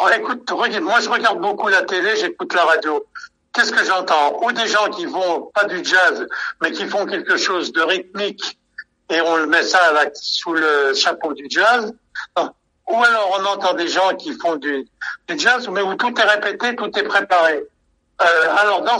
Oh, 0.00 0.08
Écoute, 0.16 0.48
regarde, 0.50 0.82
moi 0.82 1.00
je 1.00 1.08
regarde 1.08 1.40
beaucoup 1.40 1.68
la 1.68 1.82
télé, 1.82 2.16
j'écoute 2.16 2.54
la 2.54 2.64
radio. 2.64 3.04
Qu'est-ce 3.52 3.72
que 3.72 3.84
j'entends? 3.84 4.42
Ou 4.42 4.50
des 4.52 4.66
gens 4.66 4.88
qui 4.88 5.06
font 5.06 5.50
pas 5.54 5.64
du 5.64 5.84
jazz, 5.84 6.26
mais 6.62 6.72
qui 6.72 6.86
font 6.86 7.04
quelque 7.04 7.36
chose 7.36 7.70
de 7.72 7.82
rythmique, 7.82 8.58
et 9.10 9.20
on 9.20 9.36
le 9.36 9.46
met 9.46 9.62
ça 9.62 9.92
sous 10.14 10.54
le 10.54 10.94
chapeau 10.94 11.34
du 11.34 11.46
jazz. 11.50 11.92
Ou 12.88 13.04
alors 13.04 13.38
on 13.38 13.44
entend 13.44 13.74
des 13.74 13.88
gens 13.88 14.14
qui 14.16 14.32
font 14.32 14.56
du, 14.56 14.88
du 15.28 15.38
jazz, 15.38 15.68
mais 15.68 15.82
où 15.82 15.94
tout 15.94 16.18
est 16.18 16.24
répété, 16.24 16.74
tout 16.76 16.90
est 16.98 17.04
préparé. 17.04 17.62
Euh, 18.22 18.56
alors 18.56 18.82
dans, 18.82 18.98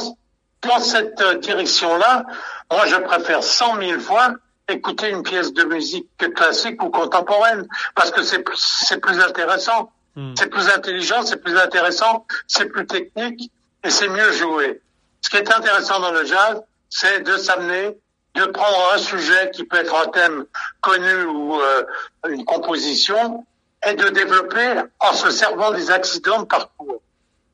dans 0.69 0.81
cette 0.81 1.21
euh, 1.21 1.35
direction-là, 1.37 2.25
moi 2.71 2.87
je 2.87 2.97
préfère 2.97 3.43
cent 3.43 3.75
mille 3.75 4.01
fois 4.01 4.35
écouter 4.73 5.11
une 5.11 5.23
pièce 5.23 5.53
de 5.53 5.65
musique 5.65 6.09
classique 6.35 6.83
ou 6.83 6.91
contemporaine, 6.91 7.67
parce 7.95 8.11
que 8.11 8.23
c'est 8.23 8.41
plus- 8.41 8.57
c'est 8.87 8.99
plus 8.99 9.19
intéressant, 9.21 9.93
Hmm. 10.15 10.35
c'est 10.37 10.49
plus 10.49 10.69
intelligent, 10.69 11.23
c'est 11.23 11.39
plus 11.43 11.57
intéressant, 11.59 12.27
c'est 12.47 12.67
plus 12.67 12.87
technique 12.87 13.51
et 13.83 13.91
c'est 13.91 14.09
mieux 14.09 14.31
joué. 14.33 14.83
Ce 15.23 15.31
qui 15.31 15.37
est 15.39 15.51
intéressant 15.51 16.01
dans 16.01 16.13
le 16.13 16.25
jazz, 16.27 16.61
c'est 16.91 17.21
de 17.21 17.37
s'amener, 17.39 17.97
de 18.35 18.45
prendre 18.47 18.93
un 18.95 18.99
sujet 18.99 19.51
qui 19.55 19.65
peut 19.65 19.79
être 19.79 19.95
un 19.95 20.09
thème 20.09 20.45
connu 20.83 21.25
ou 21.25 21.59
euh, 21.61 21.83
une 22.29 22.45
composition 22.45 23.47
et 23.87 23.95
de 23.95 24.09
développer 24.11 24.75
en 25.01 25.13
se 25.15 25.31
servant 25.31 25.71
des 25.73 25.91
accidents 25.91 26.41
de 26.41 26.47
parcours. 26.47 27.01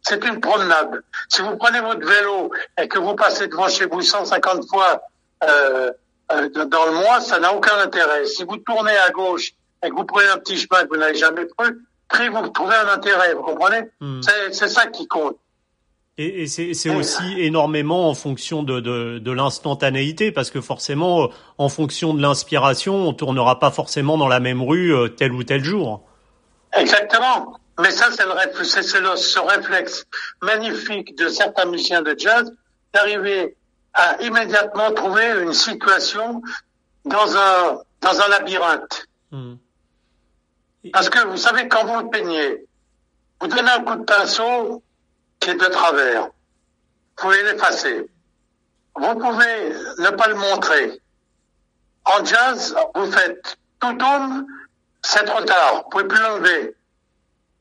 C'est 0.03 0.25
une 0.25 0.41
promenade. 0.41 1.03
Si 1.29 1.43
vous 1.43 1.57
prenez 1.57 1.81
votre 1.81 2.07
vélo 2.07 2.51
et 2.81 2.89
que 2.89 2.99
vous 2.99 3.15
passez 3.15 3.47
devant 3.49 3.69
chez 3.69 3.87
vous 3.87 4.01
150 4.03 4.69
fois 4.69 5.01
euh, 5.45 5.91
dans 6.31 6.87
le 6.87 6.93
mois, 6.93 7.21
ça 7.21 7.39
n'a 7.39 7.53
aucun 7.55 7.77
intérêt. 7.79 8.27
Si 8.27 8.45
vous 8.45 8.57
tournez 8.59 8.97
à 8.97 9.11
gauche 9.11 9.53
et 9.85 9.89
que 9.91 9.95
vous 9.95 10.05
prenez 10.05 10.29
un 10.29 10.39
petit 10.39 10.57
chemin 10.59 10.85
que 10.85 10.89
vous 10.91 10.97
n'avez 10.97 11.15
jamais 11.19 11.47
pris, 11.57 12.29
vous 12.29 12.49
trouvez 12.49 12.75
un 12.77 12.89
intérêt, 12.89 13.35
vous 13.35 13.43
comprenez 13.43 13.83
Hmm. 14.01 14.21
C'est 14.53 14.69
ça 14.69 14.87
qui 14.87 15.07
compte. 15.07 15.37
Et, 16.21 16.43
et 16.43 16.47
c'est 16.49 16.91
aussi 16.95 17.23
énormément 17.41 18.09
en 18.11 18.15
fonction 18.15 18.65
de, 18.65 18.81
de, 18.81 19.19
de 19.21 19.31
l'instantanéité, 19.33 20.33
parce 20.33 20.51
que 20.51 20.61
forcément, 20.61 21.25
euh, 21.25 21.27
en 21.59 21.69
fonction 21.69 22.13
de 22.13 22.21
l'inspiration, 22.21 22.95
on 23.09 23.13
tournera 23.13 23.61
pas 23.61 23.71
forcément 23.71 24.19
dans 24.19 24.27
la 24.27 24.41
même 24.41 24.61
rue 24.61 24.93
euh, 24.93 25.07
tel 25.09 25.33
ou 25.33 25.45
tel 25.45 25.63
jour. 25.63 26.03
Exactement. 26.77 27.57
Mais 27.81 27.93
ça, 27.93 28.09
c'est 28.11 28.25
le, 28.25 28.33
le- 28.33 29.17
ce 29.17 29.39
réflexe 29.39 30.07
magnifique 30.43 31.17
de 31.17 31.29
certains 31.29 31.67
musiciens 31.67 32.03
de 32.03 32.15
jazz 32.19 32.53
d'arriver 32.93 33.55
à 33.95 34.23
immédiatement 34.23 34.93
trouver 34.93 35.43
une 35.43 35.53
situation 35.53 36.43
dans 37.05 37.37
un 37.37 37.81
dans 38.01 38.21
un 38.21 38.29
labyrinthe. 38.29 39.07
Hmm. 39.31 39.55
Parce 40.93 41.11
que 41.11 41.27
vous 41.27 41.37
savez, 41.37 41.69
quand 41.69 41.85
vous 41.85 42.09
peignez, 42.09 42.67
vous 43.41 43.49
donnez 43.49 43.71
un 43.71 43.83
coup 43.83 43.97
de 43.97 44.05
pinceau 44.05 44.83
qui 45.41 45.51
est 45.51 45.55
de 45.55 45.67
travers. 45.67 46.25
Vous 46.25 46.31
pouvez 47.17 47.43
l'effacer. 47.43 48.09
Vous 48.97 49.15
pouvez 49.15 49.73
ne 49.99 50.11
pas 50.11 50.29
le 50.29 50.35
montrer. 50.35 51.01
En 52.05 52.25
jazz, 52.25 52.75
vous 52.95 53.11
faites 53.11 53.59
tout 53.81 53.93
tourne, 53.95 54.47
c'est 55.03 55.25
trop 55.25 55.43
tard. 55.43 55.83
Vous 55.85 55.91
pouvez 55.91 56.05
plus 56.05 56.21
l'enlever. 56.21 56.75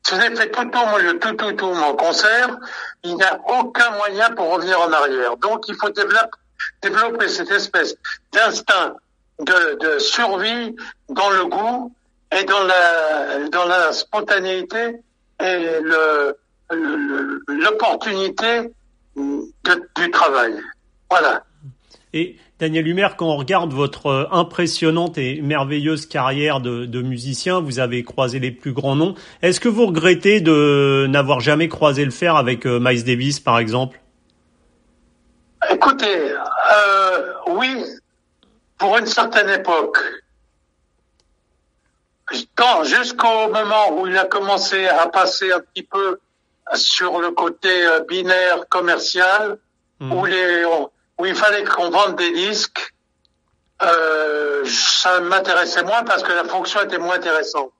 Si 0.07 0.13
vous 0.13 0.21
avez 0.21 0.37
fait 0.37 0.49
tout 0.49 0.61
lieu 0.61 1.13
de 1.13 1.17
tout 1.17 1.33
tout 1.33 1.51
tout 1.51 1.65
en 1.65 1.93
concert, 1.95 2.57
il 3.03 3.15
n'y 3.15 3.23
a 3.23 3.41
aucun 3.45 3.91
moyen 3.97 4.31
pour 4.31 4.53
revenir 4.53 4.79
en 4.79 4.89
arrière. 4.93 5.35
Donc, 5.35 5.67
il 5.67 5.75
faut 5.75 5.89
développer, 5.89 7.27
cette 7.27 7.51
espèce 7.51 7.93
d'instinct 8.31 8.95
de, 9.39 9.99
survie 9.99 10.73
dans 11.09 11.29
le 11.31 11.47
goût 11.47 11.93
et 12.31 12.45
dans 12.45 12.63
la, 12.63 13.91
spontanéité 13.91 14.95
et 15.41 15.79
le, 15.81 16.37
l'opportunité 17.49 18.71
du 19.17 20.11
travail. 20.11 20.57
Voilà. 21.09 21.43
Et 22.13 22.37
Daniel 22.59 22.87
Humer, 22.87 23.09
quand 23.15 23.27
on 23.27 23.37
regarde 23.37 23.71
votre 23.71 24.07
euh, 24.07 24.25
impressionnante 24.31 25.19
et 25.19 25.41
merveilleuse 25.41 26.07
carrière 26.07 26.59
de, 26.59 26.85
de 26.85 27.01
musicien, 27.03 27.59
vous 27.59 27.77
avez 27.79 28.03
croisé 28.03 28.39
les 28.39 28.49
plus 28.49 28.73
grands 28.73 28.95
noms. 28.95 29.13
Est-ce 29.43 29.59
que 29.59 29.69
vous 29.69 29.85
regrettez 29.85 30.41
de 30.41 31.05
n'avoir 31.07 31.39
jamais 31.39 31.67
croisé 31.67 32.03
le 32.03 32.09
fer 32.11 32.35
avec 32.35 32.65
euh, 32.65 32.79
Miles 32.81 33.03
Davis, 33.03 33.39
par 33.39 33.59
exemple? 33.59 34.01
Écoutez, 35.69 36.31
euh, 36.31 37.33
oui, 37.49 37.83
pour 38.79 38.97
une 38.97 39.05
certaine 39.05 39.49
époque. 39.49 39.99
Quand, 42.55 42.83
jusqu'au 42.83 43.49
moment 43.53 43.99
où 43.99 44.07
il 44.07 44.17
a 44.17 44.25
commencé 44.25 44.87
à 44.87 45.07
passer 45.07 45.51
un 45.51 45.59
petit 45.59 45.83
peu 45.83 46.19
sur 46.73 47.19
le 47.19 47.31
côté 47.31 47.69
euh, 47.69 47.99
binaire 48.09 48.67
commercial, 48.67 49.57
mmh. 49.99 50.11
où, 50.11 50.25
les, 50.25 50.65
où 51.19 51.25
il 51.25 51.35
fallait 51.35 51.63
qu'on 51.63 51.89
vende 51.89 52.15
des 52.15 52.31
disques, 52.31 52.93
euh, 53.81 54.63
ça 54.65 55.19
m'intéressait 55.19 55.83
moins 55.83 56.03
parce 56.03 56.23
que 56.23 56.31
la 56.31 56.43
fonction 56.43 56.81
était 56.81 56.97
moins 56.97 57.15
intéressante. 57.15 57.71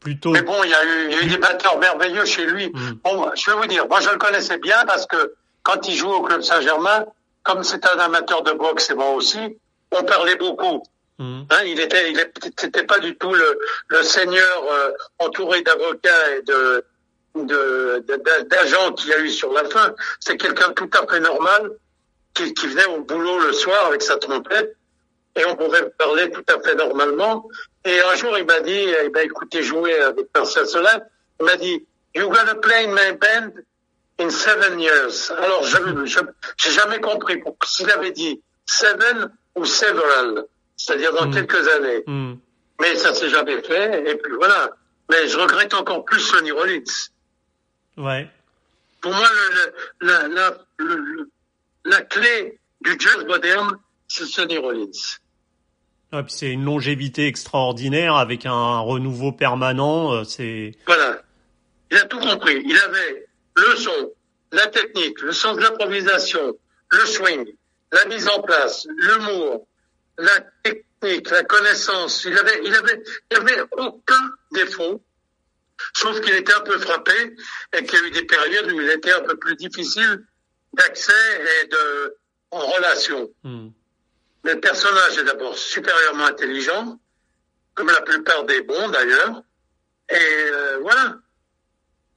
Plutôt. 0.00 0.30
Mais 0.30 0.42
bon, 0.42 0.64
il 0.64 0.70
y 0.70 0.74
a 0.74 0.84
eu, 0.84 1.10
il 1.10 1.12
y 1.12 1.14
a 1.14 1.22
eu 1.22 1.26
des 1.26 1.36
batteurs 1.38 1.78
merveilleux 1.78 2.24
chez 2.24 2.46
lui. 2.46 2.68
Mmh. 2.68 2.92
Bon, 3.04 3.30
je 3.34 3.50
vais 3.50 3.56
vous 3.56 3.66
dire, 3.66 3.86
moi 3.86 4.00
je 4.00 4.10
le 4.10 4.18
connaissais 4.18 4.58
bien 4.58 4.84
parce 4.86 5.06
que 5.06 5.34
quand 5.62 5.86
il 5.88 5.94
joue 5.94 6.10
au 6.10 6.22
club 6.22 6.42
Saint-Germain, 6.42 7.04
comme 7.42 7.62
c'est 7.62 7.84
un 7.86 7.98
amateur 7.98 8.42
de 8.42 8.52
boxe 8.52 8.90
et 8.90 8.94
moi 8.94 9.10
aussi, 9.10 9.58
on 9.92 10.02
parlait 10.02 10.36
beaucoup. 10.36 10.82
Mmh. 11.18 11.42
Hein, 11.50 11.62
il 11.66 11.80
était, 11.80 12.10
il 12.10 12.18
était 12.18 12.84
pas 12.84 12.98
du 12.98 13.16
tout 13.16 13.34
le, 13.34 13.58
le 13.88 14.02
seigneur 14.02 14.64
euh, 14.70 14.92
entouré 15.18 15.62
d'avocats 15.62 16.36
et 16.36 16.42
de 16.42 16.84
d'agents 17.36 18.92
qu'il 18.92 19.10
y 19.10 19.12
a 19.12 19.20
eu 19.20 19.30
sur 19.30 19.52
la 19.52 19.64
fin. 19.64 19.94
C'est 20.18 20.36
quelqu'un 20.36 20.72
tout 20.72 20.90
à 21.00 21.06
fait 21.06 21.20
normal 21.20 21.70
qui, 22.34 22.54
qui, 22.54 22.66
venait 22.68 22.86
au 22.86 23.02
boulot 23.02 23.38
le 23.40 23.52
soir 23.52 23.86
avec 23.86 24.02
sa 24.02 24.16
trompette 24.16 24.76
et 25.36 25.44
on 25.46 25.56
pouvait 25.56 25.90
parler 25.98 26.30
tout 26.30 26.44
à 26.48 26.60
fait 26.60 26.74
normalement. 26.74 27.48
Et 27.84 28.00
un 28.00 28.14
jour, 28.14 28.36
il 28.38 28.44
m'a 28.44 28.60
dit, 28.60 28.86
eh 29.04 29.08
ben, 29.08 29.24
écoutez, 29.24 29.62
jouer 29.62 29.94
avec 30.00 30.26
Marcel 30.34 30.66
Solin, 30.66 31.00
il 31.40 31.46
m'a 31.46 31.56
dit, 31.56 31.86
you're 32.14 32.30
gonna 32.30 32.54
play 32.56 32.86
in 32.86 32.92
my 32.92 33.12
band 33.12 33.62
in 34.18 34.30
seven 34.30 34.80
years. 34.80 35.30
Alors, 35.30 35.64
je 35.64 35.78
j'ai 36.56 36.70
jamais 36.72 37.00
compris 37.00 37.42
s'il 37.64 37.90
avait 37.90 38.12
dit 38.12 38.42
seven 38.66 39.30
ou 39.56 39.64
several, 39.64 40.44
c'est-à-dire 40.76 41.12
dans 41.12 41.26
mm. 41.26 41.34
quelques 41.34 41.68
années. 41.68 42.02
Mm. 42.06 42.34
Mais 42.80 42.96
ça 42.96 43.14
s'est 43.14 43.28
jamais 43.28 43.62
fait, 43.62 44.10
et 44.10 44.16
puis 44.16 44.32
voilà. 44.38 44.70
Mais 45.10 45.26
je 45.26 45.38
regrette 45.38 45.74
encore 45.74 46.04
plus 46.04 46.20
Sonny 46.20 46.50
Rollins. 46.50 46.82
Ouais. 47.96 48.28
Pour 49.00 49.12
moi, 49.12 49.26
le, 49.28 50.06
la, 50.06 50.28
la, 50.28 50.56
le, 50.78 51.30
la, 51.84 52.02
clé 52.02 52.58
du 52.80 52.96
jazz 52.98 53.24
moderne, 53.26 53.76
c'est 54.08 54.26
Sonny 54.26 54.58
Rollins. 54.58 54.90
Puis 56.10 56.24
c'est 56.28 56.50
une 56.50 56.64
longévité 56.64 57.26
extraordinaire 57.26 58.16
avec 58.16 58.44
un 58.44 58.80
renouveau 58.80 59.32
permanent. 59.32 60.12
Euh, 60.12 60.24
c'est 60.24 60.72
voilà. 60.86 61.22
Il 61.90 61.96
a 61.96 62.04
tout 62.04 62.18
compris. 62.18 62.62
Il 62.64 62.76
avait 62.76 63.26
le 63.56 63.76
son, 63.76 64.12
la 64.52 64.66
technique, 64.66 65.20
le 65.22 65.32
sens 65.32 65.56
de 65.56 65.62
l'improvisation, 65.62 66.58
le 66.90 67.06
swing, 67.06 67.46
la 67.92 68.04
mise 68.06 68.28
en 68.28 68.42
place, 68.42 68.86
l'humour, 68.96 69.66
la 70.18 70.40
technique, 70.62 71.30
la 71.30 71.44
connaissance. 71.44 72.24
Il 72.24 72.36
avait, 72.36 72.60
il 72.64 72.74
avait, 72.74 73.02
il 73.30 73.36
avait 73.36 73.62
aucun 73.72 74.30
défaut, 74.52 75.02
sauf 75.94 76.20
qu'il 76.20 76.34
était 76.34 76.54
un 76.54 76.60
peu 76.60 76.78
frappé 76.78 77.36
et 77.76 77.84
qu'il 77.84 77.98
y 77.98 78.02
a 78.02 78.06
eu 78.06 78.10
des 78.10 78.24
périodes 78.24 78.72
où 78.72 78.80
il 78.80 78.90
était 78.90 79.12
un 79.12 79.22
peu 79.22 79.36
plus 79.36 79.56
difficile 79.56 80.24
d'accès 80.72 81.12
et 81.62 81.66
de 81.66 82.16
en 82.52 82.66
relation. 82.66 83.30
Hmm. 83.44 83.68
Le 84.42 84.60
personnage 84.60 85.18
est 85.18 85.24
d'abord 85.24 85.56
supérieurement 85.56 86.26
intelligent, 86.26 86.98
comme 87.74 87.88
la 87.88 88.00
plupart 88.02 88.44
des 88.44 88.62
bons 88.62 88.88
d'ailleurs, 88.88 89.42
et 90.10 90.16
euh, 90.16 90.78
voilà. 90.80 91.18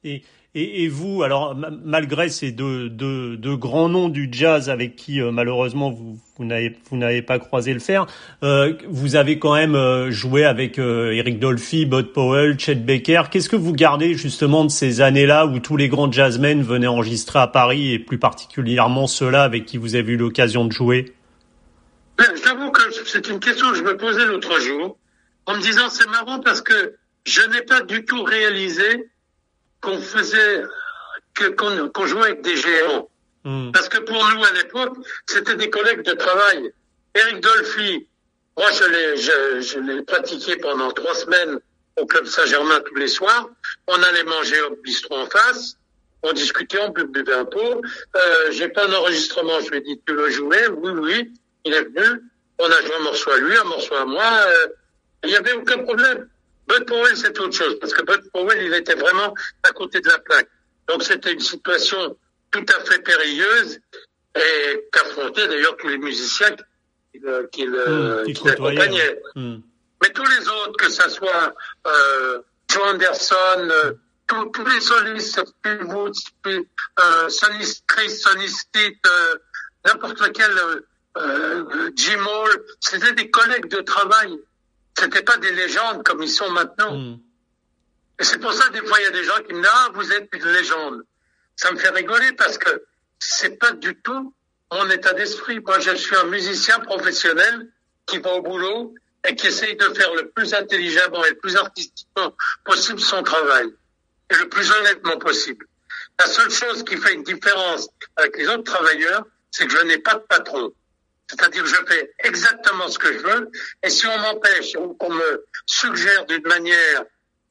Et 0.04 0.24
et, 0.56 0.84
et, 0.84 0.88
vous, 0.88 1.24
alors 1.24 1.56
malgré 1.84 2.30
ces 2.30 2.52
deux, 2.52 2.90
deux, 2.90 3.38
deux, 3.38 3.58
grands 3.58 3.90
noms 3.90 4.10
du 4.10 4.30
jazz 4.32 4.70
avec 4.70 4.96
qui 4.96 5.20
euh, 5.20 5.32
malheureusement 5.32 5.90
vous, 5.90 6.20
vous 6.38 6.98
n'avez 6.98 7.22
pas 7.22 7.40
croisé 7.40 7.74
le 7.74 7.80
fer, 7.80 8.06
euh, 8.44 8.74
vous 8.88 9.16
avez 9.16 9.40
quand 9.40 9.56
même 9.56 9.76
euh, 9.76 10.12
joué 10.12 10.46
avec 10.46 10.78
euh, 10.78 11.12
Eric 11.12 11.40
Dolphy, 11.40 11.86
Bud 11.86 12.14
Powell, 12.14 12.60
Chet 12.60 12.76
Baker. 12.76 13.24
Qu'est-ce 13.32 13.50
que 13.50 13.56
vous 13.56 13.74
gardez 13.74 14.14
justement 14.14 14.64
de 14.64 14.70
ces 14.70 15.02
années-là 15.02 15.48
où 15.48 15.60
tous 15.60 15.78
les 15.78 15.90
grands 15.90 16.12
jazzmen 16.12 16.62
venaient 16.62 16.88
enregistrer 16.88 17.40
à 17.40 17.48
Paris 17.48 17.92
et 17.92 18.00
plus 18.00 18.20
particulièrement 18.20 19.08
ceux-là 19.08 19.44
avec 19.44 19.66
qui 19.66 19.78
vous 19.78 19.96
avez 19.96 20.14
eu 20.14 20.18
l'occasion 20.18 20.66
de 20.66 20.72
jouer? 20.72 21.14
J'avoue 22.44 22.72
que 22.72 22.82
c'est 23.06 23.28
une 23.28 23.40
question 23.40 23.72
que 23.72 23.78
je 23.78 23.84
me 23.84 23.98
posais 23.98 24.26
l'autre 24.26 24.60
jour 24.62 24.98
en 25.48 25.56
me 25.56 25.62
disant 25.62 25.90
c'est 25.90 26.08
marrant 26.10 26.40
parce 26.40 26.62
que 26.62 26.96
je 27.26 27.42
n'ai 27.50 27.62
pas 27.62 27.82
du 27.82 28.06
tout 28.06 28.24
réalisé 28.24 29.10
qu'on 29.84 30.00
faisait, 30.00 30.64
que, 31.36 31.46
qu'on, 31.50 32.06
jouait 32.08 32.30
avec 32.30 32.42
des 32.42 32.56
géants. 32.56 33.10
Hmm. 33.44 33.72
Parce 33.72 33.90
que 33.90 34.00
pour 34.00 34.16
nous, 34.16 34.44
à 34.44 34.52
l'époque, 34.54 34.98
c'était 35.28 35.56
des 35.56 35.70
collègues 35.70 36.04
de 36.04 36.14
travail. 36.14 36.74
Eric 37.14 37.42
Dolphy, 37.42 38.08
moi, 38.58 38.72
je 38.72 38.86
l'ai, 38.86 39.18
je, 39.18 39.62
je 39.62 39.80
l'ai 39.80 40.02
pratiqué 40.04 40.56
pendant 40.58 40.92
trois 40.92 41.14
semaines 41.14 41.60
au 41.98 42.06
Club 42.06 42.26
Saint-Germain 42.26 42.80
tous 42.86 42.96
les 42.96 43.08
soirs. 43.08 43.50
On 43.88 44.02
allait 44.02 44.24
manger 44.24 44.60
au 44.62 44.76
bistrot 44.84 45.18
en 45.18 45.28
face. 45.28 45.78
On 46.24 46.32
discutait, 46.32 46.80
on 46.80 46.90
buvait 46.90 47.34
un 47.34 47.46
pot. 47.46 47.82
Euh, 48.16 48.52
j'ai 48.52 48.70
pas 48.70 48.88
un 48.88 48.94
enregistrement. 48.94 49.60
Je 49.60 49.70
lui 49.72 49.78
ai 49.80 49.82
dit, 49.82 50.02
tu 50.08 50.14
veux 50.14 50.30
jouer? 50.30 50.68
Oui, 50.70 50.92
oui. 50.92 51.34
Il 51.66 51.74
est 51.74 51.84
venu. 51.84 52.22
On 52.60 52.66
a 52.66 52.82
joué 52.82 52.96
un 52.98 53.04
morceau 53.04 53.32
à 53.32 53.38
lui, 53.38 53.58
un 53.58 53.64
morceau 53.66 53.96
à 53.96 54.06
moi. 54.06 54.24
Euh, 54.24 54.68
il 55.26 55.30
n'y 55.30 55.36
avait 55.36 55.54
aucun 55.54 55.80
problème. 55.80 56.30
Bud 56.68 56.86
Powell, 56.86 57.18
c'est 57.18 57.38
autre 57.40 57.56
chose, 57.56 57.78
parce 57.80 57.94
que 57.94 58.04
Bud 58.04 58.30
Powell, 58.32 58.64
il 58.64 58.74
était 58.74 58.96
vraiment 58.96 59.34
à 59.64 59.72
côté 59.72 60.00
de 60.00 60.08
la 60.08 60.20
plaque. 60.20 60.50
Donc 60.88 61.04
c'était 61.04 61.34
une 61.34 61.40
situation 61.40 62.18
tout 62.52 62.66
à 62.76 62.84
fait 62.86 63.00
périlleuse 63.00 63.80
et 64.36 64.88
qu'affrontaient 64.92 65.48
d'ailleurs 65.48 65.78
tous 65.78 65.88
les 65.88 65.98
musiciens 65.98 66.56
qui, 67.12 67.20
qui, 67.52 67.68
mmh, 67.68 68.24
qui, 68.26 68.44
l'accompagnaient. 68.46 69.22
Mmh. 69.36 69.58
Mais 70.02 70.10
tous 70.10 70.26
les 70.26 70.48
autres, 70.48 70.78
que 70.78 70.90
ce 70.90 71.10
soit 71.10 71.54
euh, 71.88 72.42
Joe 72.70 72.84
Anderson, 72.84 73.70
euh, 73.70 73.94
tous, 74.28 74.46
tous 74.48 74.66
les 74.66 74.82
solistes, 74.82 75.42
Phil 75.64 75.84
Woods, 75.84 76.12
euh, 76.48 77.30
soliste 77.30 77.84
Chris, 77.88 78.10
soliste 78.10 78.70
euh, 78.76 79.36
n'importe 79.86 80.20
lequel, 80.22 80.52
euh, 81.18 81.92
Jim 81.96 82.26
Hall, 82.26 82.66
c'était 82.80 83.14
des 83.14 83.30
collègues 83.30 83.68
de 83.68 83.82
travail 83.82 84.40
c'était 84.98 85.24
pas 85.24 85.38
des 85.38 85.52
légendes 85.52 86.04
comme 86.04 86.22
ils 86.22 86.30
sont 86.30 86.50
maintenant. 86.52 86.96
Hmm. 86.96 87.18
Et 88.20 88.24
c'est 88.24 88.40
pour 88.40 88.54
ça, 88.54 88.70
des 88.70 88.82
fois, 88.86 89.00
il 89.00 89.04
y 89.04 89.08
a 89.08 89.12
des 89.12 89.24
gens 89.24 89.38
qui 89.48 89.54
me 89.54 89.62
disent, 89.62 89.72
ah, 89.74 89.90
vous 89.94 90.12
êtes 90.12 90.30
une 90.34 90.46
légende. 90.46 91.02
Ça 91.56 91.72
me 91.72 91.78
fait 91.78 91.90
rigoler 91.90 92.32
parce 92.34 92.58
que 92.58 92.84
c'est 93.20 93.58
pas 93.58 93.72
du 93.72 93.96
tout 94.02 94.34
mon 94.72 94.90
état 94.90 95.14
d'esprit. 95.14 95.60
Moi, 95.60 95.80
je 95.80 95.96
suis 95.96 96.16
un 96.16 96.26
musicien 96.26 96.80
professionnel 96.80 97.70
qui 98.06 98.20
va 98.20 98.34
au 98.34 98.42
boulot 98.42 98.94
et 99.28 99.36
qui 99.36 99.48
essaye 99.48 99.76
de 99.76 99.86
faire 99.94 100.14
le 100.16 100.30
plus 100.30 100.54
intelligemment 100.54 101.24
et 101.26 101.30
le 101.30 101.38
plus 101.38 101.56
artistiquement 101.56 102.36
possible 102.66 103.00
son 103.00 103.24
travail. 103.24 103.68
Et 104.30 104.36
le 104.36 104.50
plus 104.50 104.72
honnêtement 104.72 105.18
possible. 105.18 105.68
La 106.20 106.26
seule 106.28 106.50
chose 106.50 106.84
qui 106.84 106.98
fait 106.98 107.14
une 107.14 107.24
différence 107.24 107.88
avec 108.16 108.38
les 108.38 108.48
autres 108.48 108.64
travailleurs, 108.64 109.26
c'est 109.52 109.68
que 109.68 109.78
je 109.78 109.84
n'ai 109.86 109.98
pas 110.00 110.16
de 110.16 110.20
patron. 110.22 110.74
C'est-à-dire 111.34 111.64
que 111.64 111.70
je 111.70 111.76
fais 111.88 112.14
exactement 112.24 112.88
ce 112.90 113.00
que 113.00 113.12
je 113.12 113.20
veux, 113.20 113.52
et 113.82 113.90
si 113.90 114.06
on 114.06 114.18
m'empêche 114.20 114.76
ou 114.76 114.94
qu'on 114.94 115.12
me 115.12 115.46
suggère 115.66 116.26
d'une 116.28 116.48
manière 116.48 117.06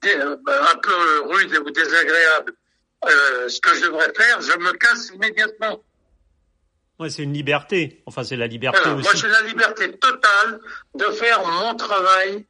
euh, 0.04 0.36
un 0.46 0.76
peu 0.76 1.20
rude 1.26 1.56
ou 1.66 1.70
désagréable 1.70 2.52
euh, 3.04 3.48
ce 3.48 3.60
que 3.60 3.74
je 3.74 3.82
devrais 3.82 4.12
faire, 4.14 4.40
je 4.40 4.56
me 4.58 4.72
casse 4.72 5.10
immédiatement. 5.12 5.82
Ouais, 7.00 7.10
c'est 7.10 7.24
une 7.24 7.32
liberté. 7.32 8.02
Enfin, 8.06 8.22
c'est 8.22 8.36
la 8.36 8.46
liberté 8.46 8.88
aussi. 8.88 9.02
Moi, 9.02 9.14
j'ai 9.14 9.28
la 9.28 9.42
liberté 9.42 9.90
totale 9.98 10.60
de 10.94 11.04
faire 11.06 11.44
mon 11.44 11.74
travail, 11.74 12.46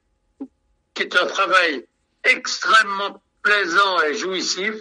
qui 0.92 1.04
est 1.04 1.16
un 1.16 1.26
travail 1.26 1.86
extrêmement 2.24 3.22
plaisant 3.42 4.02
et 4.02 4.14
jouissif, 4.14 4.74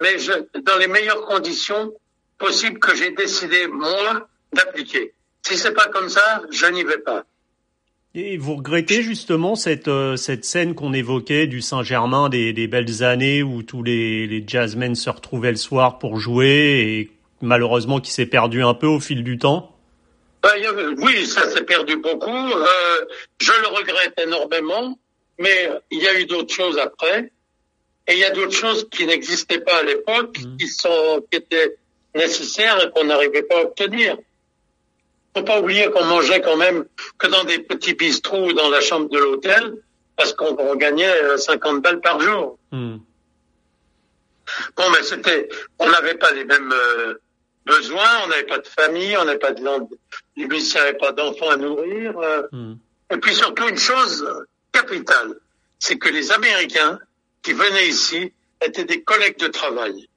mais 0.00 0.18
je, 0.18 0.32
dans 0.60 0.76
les 0.78 0.86
meilleures 0.86 1.26
conditions 1.26 1.92
possibles 2.38 2.78
que 2.78 2.94
j'ai 2.94 3.10
décidé, 3.10 3.66
moi, 3.66 4.28
d'appliquer. 4.52 5.14
Si 5.46 5.58
c'est 5.58 5.74
pas 5.74 5.88
comme 5.88 6.08
ça, 6.08 6.42
je 6.50 6.66
n'y 6.66 6.84
vais 6.84 6.98
pas. 6.98 7.24
Et 8.14 8.38
vous 8.38 8.56
regrettez 8.56 9.02
justement 9.02 9.56
cette, 9.56 9.88
euh, 9.88 10.16
cette 10.16 10.44
scène 10.44 10.74
qu'on 10.74 10.92
évoquait 10.92 11.46
du 11.46 11.60
Saint-Germain 11.60 12.28
des, 12.28 12.52
des, 12.52 12.68
belles 12.68 13.02
années 13.02 13.42
où 13.42 13.62
tous 13.62 13.82
les, 13.82 14.26
les 14.26 14.44
jazzmen 14.46 14.94
se 14.94 15.10
retrouvaient 15.10 15.50
le 15.50 15.56
soir 15.56 15.98
pour 15.98 16.18
jouer 16.18 16.48
et 16.48 17.10
malheureusement 17.42 18.00
qui 18.00 18.12
s'est 18.12 18.26
perdu 18.26 18.62
un 18.62 18.74
peu 18.74 18.86
au 18.86 19.00
fil 19.00 19.24
du 19.24 19.36
temps? 19.36 19.76
Ben, 20.42 20.50
Oui, 20.98 21.26
ça 21.26 21.50
s'est 21.50 21.64
perdu 21.64 21.96
beaucoup. 21.96 22.30
Euh, 22.30 23.04
je 23.40 23.52
le 23.60 23.68
regrette 23.68 24.14
énormément, 24.20 24.96
mais 25.38 25.70
il 25.90 26.00
y 26.00 26.06
a 26.06 26.18
eu 26.20 26.26
d'autres 26.26 26.54
choses 26.54 26.78
après. 26.78 27.32
Et 28.06 28.12
il 28.12 28.18
y 28.18 28.24
a 28.24 28.30
d'autres 28.30 28.56
choses 28.56 28.88
qui 28.90 29.06
n'existaient 29.06 29.60
pas 29.60 29.78
à 29.78 29.82
l'époque, 29.82 30.38
mmh. 30.38 30.56
qui, 30.58 30.68
sont, 30.68 31.24
qui 31.30 31.38
étaient 31.38 31.76
nécessaires 32.14 32.78
et 32.84 32.90
qu'on 32.90 33.04
n'arrivait 33.04 33.42
pas 33.42 33.58
à 33.58 33.62
obtenir 33.62 34.16
faut 35.34 35.42
pas 35.42 35.60
oublier 35.60 35.90
qu'on 35.90 36.04
mangeait 36.04 36.40
quand 36.40 36.56
même 36.56 36.84
que 37.18 37.26
dans 37.26 37.44
des 37.44 37.58
petits 37.58 37.94
bistrots 37.94 38.52
dans 38.52 38.70
la 38.70 38.80
chambre 38.80 39.08
de 39.08 39.18
l'hôtel, 39.18 39.74
parce 40.16 40.32
qu'on 40.32 40.76
gagnait 40.76 41.36
50 41.36 41.74
euh, 41.74 41.80
balles 41.80 42.00
par 42.00 42.20
jour. 42.20 42.58
Hmm. 42.70 42.98
Bon, 44.76 44.84
mais 44.92 45.02
c'était, 45.02 45.48
on 45.78 45.88
n'avait 45.88 46.14
pas 46.14 46.30
les 46.32 46.44
mêmes 46.44 46.72
euh, 46.72 47.14
besoins, 47.66 48.22
on 48.24 48.28
n'avait 48.28 48.44
pas 48.44 48.58
de 48.58 48.68
famille, 48.68 49.16
on 49.16 49.24
n'avait 49.24 49.38
pas 49.38 49.52
de, 49.52 49.62
n'avaient 49.62 50.98
pas 50.98 51.12
d'enfants 51.12 51.50
à 51.50 51.56
nourrir. 51.56 52.18
Euh. 52.18 52.42
Hmm. 52.52 52.74
Et 53.10 53.16
puis 53.16 53.34
surtout 53.34 53.68
une 53.68 53.78
chose 53.78 54.26
capitale, 54.72 55.34
c'est 55.78 55.98
que 55.98 56.08
les 56.08 56.30
Américains 56.32 56.98
qui 57.42 57.52
venaient 57.52 57.88
ici 57.88 58.32
étaient 58.64 58.84
des 58.84 59.02
collègues 59.02 59.38
de 59.38 59.48
travail. 59.48 60.08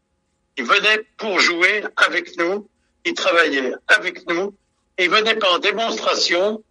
Ils 0.58 0.64
venaient 0.66 1.06
pour 1.18 1.40
jouer 1.40 1.84
avec 1.98 2.38
nous, 2.38 2.68
ils 3.06 3.14
travaillaient 3.14 3.74
avec 3.88 4.28
nous, 4.30 4.56
ils 4.98 5.10
venaient 5.10 5.36
pas 5.36 5.52
en 5.52 5.60
démonstration 5.60 6.64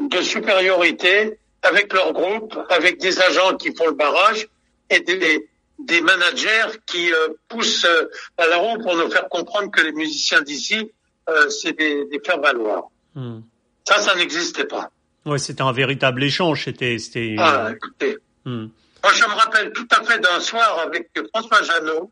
de 0.00 0.20
supériorité 0.20 1.38
avec 1.62 1.92
leur 1.92 2.12
groupe, 2.12 2.58
avec 2.70 2.98
des 2.98 3.20
agents 3.20 3.56
qui 3.56 3.74
font 3.74 3.86
le 3.86 3.94
barrage 3.94 4.48
et 4.90 5.00
des, 5.00 5.48
des 5.78 6.00
managers 6.00 6.78
qui 6.86 7.12
euh, 7.12 7.28
poussent 7.48 7.84
euh, 7.84 8.10
à 8.36 8.46
la 8.46 8.56
roue 8.56 8.78
pour 8.82 8.96
nous 8.96 9.10
faire 9.10 9.28
comprendre 9.28 9.70
que 9.70 9.80
les 9.80 9.92
musiciens 9.92 10.42
d'ici, 10.42 10.90
euh, 11.28 11.48
c'est 11.48 11.72
des, 11.72 12.04
des 12.06 12.20
faire-valoir. 12.24 12.84
Hmm. 13.14 13.40
Ça, 13.84 14.00
ça 14.00 14.14
n'existait 14.16 14.64
pas. 14.64 14.90
Ouais, 15.24 15.38
c'était 15.38 15.62
un 15.62 15.72
véritable 15.72 16.22
échange. 16.24 16.64
C'était, 16.64 16.98
c'était. 16.98 17.36
Ah, 17.38 17.70
écoutez. 17.74 18.18
Hmm. 18.44 18.66
Moi, 19.04 19.12
je 19.12 19.24
me 19.24 19.34
rappelle 19.34 19.72
tout 19.72 19.88
à 19.90 20.02
fait 20.02 20.18
d'un 20.18 20.40
soir 20.40 20.80
avec 20.80 21.10
François 21.32 21.62
Janot, 21.62 22.10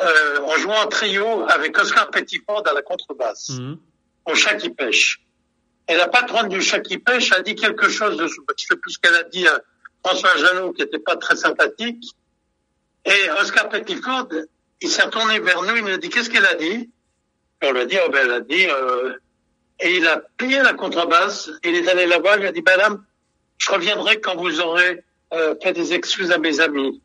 en 0.00 0.56
jouant 0.58 0.82
en 0.82 0.86
trio 0.86 1.46
avec 1.48 1.78
Oscar 1.78 2.10
Petitford 2.10 2.62
à 2.66 2.72
la 2.72 2.82
contrebasse. 2.82 3.50
Hmm 3.50 3.76
au 4.26 4.34
chat 4.34 4.54
qui 4.54 4.70
pêche. 4.70 5.20
Et 5.88 5.94
la 5.94 6.08
patronne 6.08 6.48
du 6.48 6.60
chat 6.60 6.80
qui 6.80 6.98
pêche 6.98 7.32
a 7.32 7.40
dit 7.40 7.54
quelque 7.54 7.88
chose 7.88 8.16
de, 8.16 8.26
je 8.26 8.34
sais 8.56 8.76
plus 8.76 8.92
ce 8.92 8.98
qu'elle 8.98 9.14
a 9.14 9.22
dit 9.24 9.46
à 9.46 9.60
François 10.04 10.36
Janot, 10.36 10.72
qui 10.72 10.82
était 10.82 10.98
pas 10.98 11.16
très 11.16 11.36
sympathique. 11.36 12.04
Et 13.04 13.30
Oscar 13.40 13.68
Pettiford, 13.68 14.28
il 14.80 14.88
s'est 14.88 15.02
retourné 15.02 15.38
vers 15.38 15.62
nous, 15.62 15.76
il 15.76 15.84
nous 15.84 15.94
a 15.94 15.98
dit, 15.98 16.08
qu'est-ce 16.08 16.30
qu'elle 16.30 16.46
a 16.46 16.54
dit? 16.54 16.90
on 17.62 17.72
lui 17.72 17.80
a 17.80 17.86
dit, 17.86 17.96
oh 18.04 18.10
ben, 18.10 18.20
elle 18.24 18.32
a 18.32 18.40
dit, 18.40 18.66
euh, 18.66 19.12
et 19.80 19.96
il 19.96 20.06
a 20.06 20.22
plié 20.36 20.62
la 20.62 20.74
contrebasse, 20.74 21.50
il 21.64 21.74
est 21.74 21.88
allé 21.88 22.06
la 22.06 22.18
voir, 22.18 22.38
il 22.38 22.46
a 22.46 22.52
dit, 22.52 22.62
madame, 22.62 23.04
je 23.58 23.70
reviendrai 23.70 24.20
quand 24.20 24.36
vous 24.36 24.60
aurez 24.60 25.02
euh, 25.32 25.54
fait 25.62 25.72
des 25.72 25.94
excuses 25.94 26.30
à 26.32 26.38
mes 26.38 26.60
amis. 26.60 27.00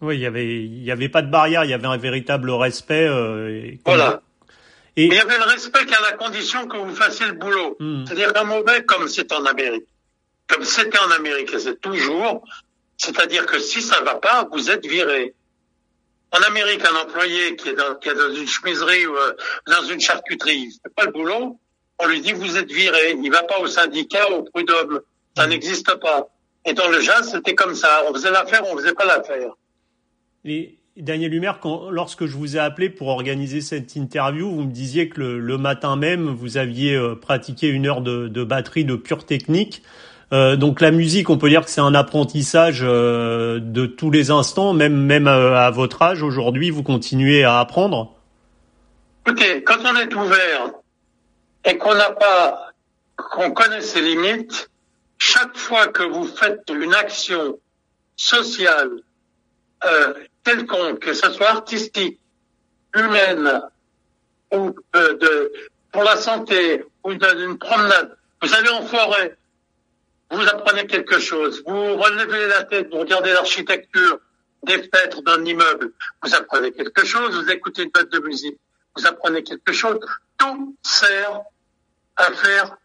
Oui, 0.00 0.16
il 0.16 0.20
y 0.20 0.26
avait, 0.26 0.46
il 0.46 0.82
y 0.82 0.90
avait 0.90 1.08
pas 1.08 1.22
de 1.22 1.30
barrière, 1.30 1.64
il 1.64 1.70
y 1.70 1.74
avait 1.74 1.86
un 1.86 1.96
véritable 1.98 2.50
respect. 2.50 3.06
Euh, 3.06 3.72
voilà. 3.84 4.22
Et... 4.96 5.06
il 5.06 5.14
y 5.14 5.18
avait 5.18 5.38
le 5.38 5.44
respect 5.44 5.86
qu'à 5.86 6.00
la 6.00 6.12
condition 6.12 6.66
que 6.66 6.76
vous 6.76 6.94
fassiez 6.94 7.26
le 7.26 7.32
boulot. 7.32 7.76
Hmm. 7.78 8.04
C'est-à-dire 8.06 8.32
un 8.36 8.44
mauvais, 8.44 8.84
comme 8.84 9.08
c'est 9.08 9.32
en 9.32 9.44
Amérique, 9.44 9.86
comme 10.48 10.64
c'était 10.64 10.98
en 10.98 11.10
Amérique, 11.10 11.52
et 11.52 11.58
c'est 11.58 11.80
toujours, 11.80 12.44
c'est-à-dire 12.96 13.46
que 13.46 13.58
si 13.58 13.82
ça 13.82 14.00
va 14.02 14.16
pas, 14.16 14.48
vous 14.52 14.70
êtes 14.70 14.86
viré. 14.86 15.34
En 16.32 16.42
Amérique, 16.42 16.84
un 16.84 16.94
employé 16.96 17.56
qui 17.56 17.70
est 17.70 17.74
dans, 17.74 17.96
qui 17.96 18.08
est 18.08 18.14
dans 18.14 18.32
une 18.32 18.46
chemiserie 18.46 19.06
ou 19.06 19.16
euh, 19.16 19.32
dans 19.66 19.82
une 19.82 20.00
charcuterie, 20.00 20.68
il 20.68 20.72
fait 20.72 20.94
pas 20.94 21.04
le 21.04 21.12
boulot, 21.12 21.58
on 21.98 22.06
lui 22.06 22.20
dit 22.20 22.32
vous 22.32 22.56
êtes 22.56 22.70
viré. 22.70 23.16
Il 23.22 23.30
va 23.30 23.42
pas 23.42 23.58
au 23.58 23.66
syndicat, 23.66 24.30
au 24.30 24.42
prud'homme. 24.42 25.00
Ça 25.36 25.46
hmm. 25.46 25.50
n'existe 25.50 25.94
pas. 25.96 26.28
Et 26.64 26.72
dans 26.72 26.88
le 26.88 27.00
jazz, 27.00 27.30
c'était 27.30 27.54
comme 27.54 27.74
ça. 27.74 28.04
On 28.08 28.14
faisait 28.14 28.30
l'affaire, 28.30 28.62
on 28.66 28.76
faisait 28.76 28.94
pas 28.94 29.04
l'affaire. 29.04 29.52
Et 30.44 30.78
Daniel 30.96 31.32
Humer, 31.32 31.52
quand, 31.60 31.88
lorsque 31.90 32.26
je 32.26 32.36
vous 32.36 32.56
ai 32.56 32.58
appelé 32.58 32.90
pour 32.90 33.08
organiser 33.08 33.60
cette 33.60 33.94
interview, 33.94 34.50
vous 34.50 34.64
me 34.64 34.72
disiez 34.72 35.08
que 35.08 35.20
le, 35.20 35.58
matin 35.58 35.96
même, 35.96 36.28
vous 36.28 36.56
aviez 36.56 36.94
euh, 36.94 37.14
pratiqué 37.14 37.68
une 37.68 37.86
heure 37.86 38.00
de, 38.00 38.26
de, 38.26 38.44
batterie 38.44 38.84
de 38.84 38.96
pure 38.96 39.24
technique. 39.24 39.82
Euh, 40.32 40.56
donc 40.56 40.80
la 40.80 40.90
musique, 40.90 41.30
on 41.30 41.38
peut 41.38 41.48
dire 41.48 41.64
que 41.64 41.70
c'est 41.70 41.80
un 41.80 41.94
apprentissage 41.94 42.80
euh, 42.82 43.60
de 43.60 43.86
tous 43.86 44.10
les 44.10 44.30
instants, 44.30 44.72
même 44.72 44.96
même 44.96 45.28
à 45.28 45.70
votre 45.70 46.02
âge 46.02 46.22
aujourd'hui, 46.22 46.70
vous 46.70 46.82
continuez 46.82 47.44
à 47.44 47.60
apprendre? 47.60 48.14
Écoutez, 49.26 49.62
quand 49.62 49.78
on 49.84 49.96
est 49.96 50.14
ouvert 50.14 50.72
et 51.64 51.76
qu'on 51.78 51.94
n'a 51.94 52.10
pas, 52.10 52.72
qu'on 53.16 53.52
connaît 53.52 53.80
ses 53.80 54.00
limites, 54.00 54.70
chaque 55.18 55.56
fois 55.56 55.88
que 55.88 56.02
vous 56.02 56.26
faites 56.26 56.62
une 56.68 56.94
action 56.94 57.58
sociale 58.16 58.90
euh, 59.84 60.14
quelconque, 60.44 61.00
que 61.00 61.12
ce 61.12 61.30
soit 61.30 61.50
artistique, 61.50 62.18
humaine, 62.94 63.62
ou 64.52 64.74
euh, 64.96 65.16
de, 65.18 65.52
pour 65.92 66.02
la 66.02 66.16
santé, 66.16 66.84
ou 67.04 67.14
d'une 67.14 67.58
promenade, 67.58 68.16
vous 68.42 68.54
allez 68.54 68.70
en 68.70 68.82
forêt, 68.82 69.36
vous 70.30 70.42
apprenez 70.42 70.86
quelque 70.86 71.18
chose, 71.18 71.62
vous 71.66 71.96
relevez 71.96 72.46
la 72.46 72.64
tête, 72.64 72.88
vous 72.90 72.98
regardez 72.98 73.32
l'architecture 73.32 74.20
des 74.62 74.82
fenêtres 74.82 75.22
d'un 75.22 75.44
immeuble, 75.44 75.92
vous 76.22 76.34
apprenez 76.34 76.72
quelque 76.72 77.04
chose, 77.04 77.34
vous 77.34 77.50
écoutez 77.50 77.82
une 77.82 77.90
bête 77.90 78.10
de 78.10 78.18
musique, 78.20 78.58
vous 78.96 79.06
apprenez 79.06 79.42
quelque 79.42 79.72
chose, 79.72 79.98
tout 80.36 80.76
sert 80.82 81.40
à 82.16 82.32
faire 82.32 82.76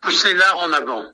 pousser 0.00 0.34
l'art 0.34 0.58
en 0.58 0.72
avant. 0.72 1.04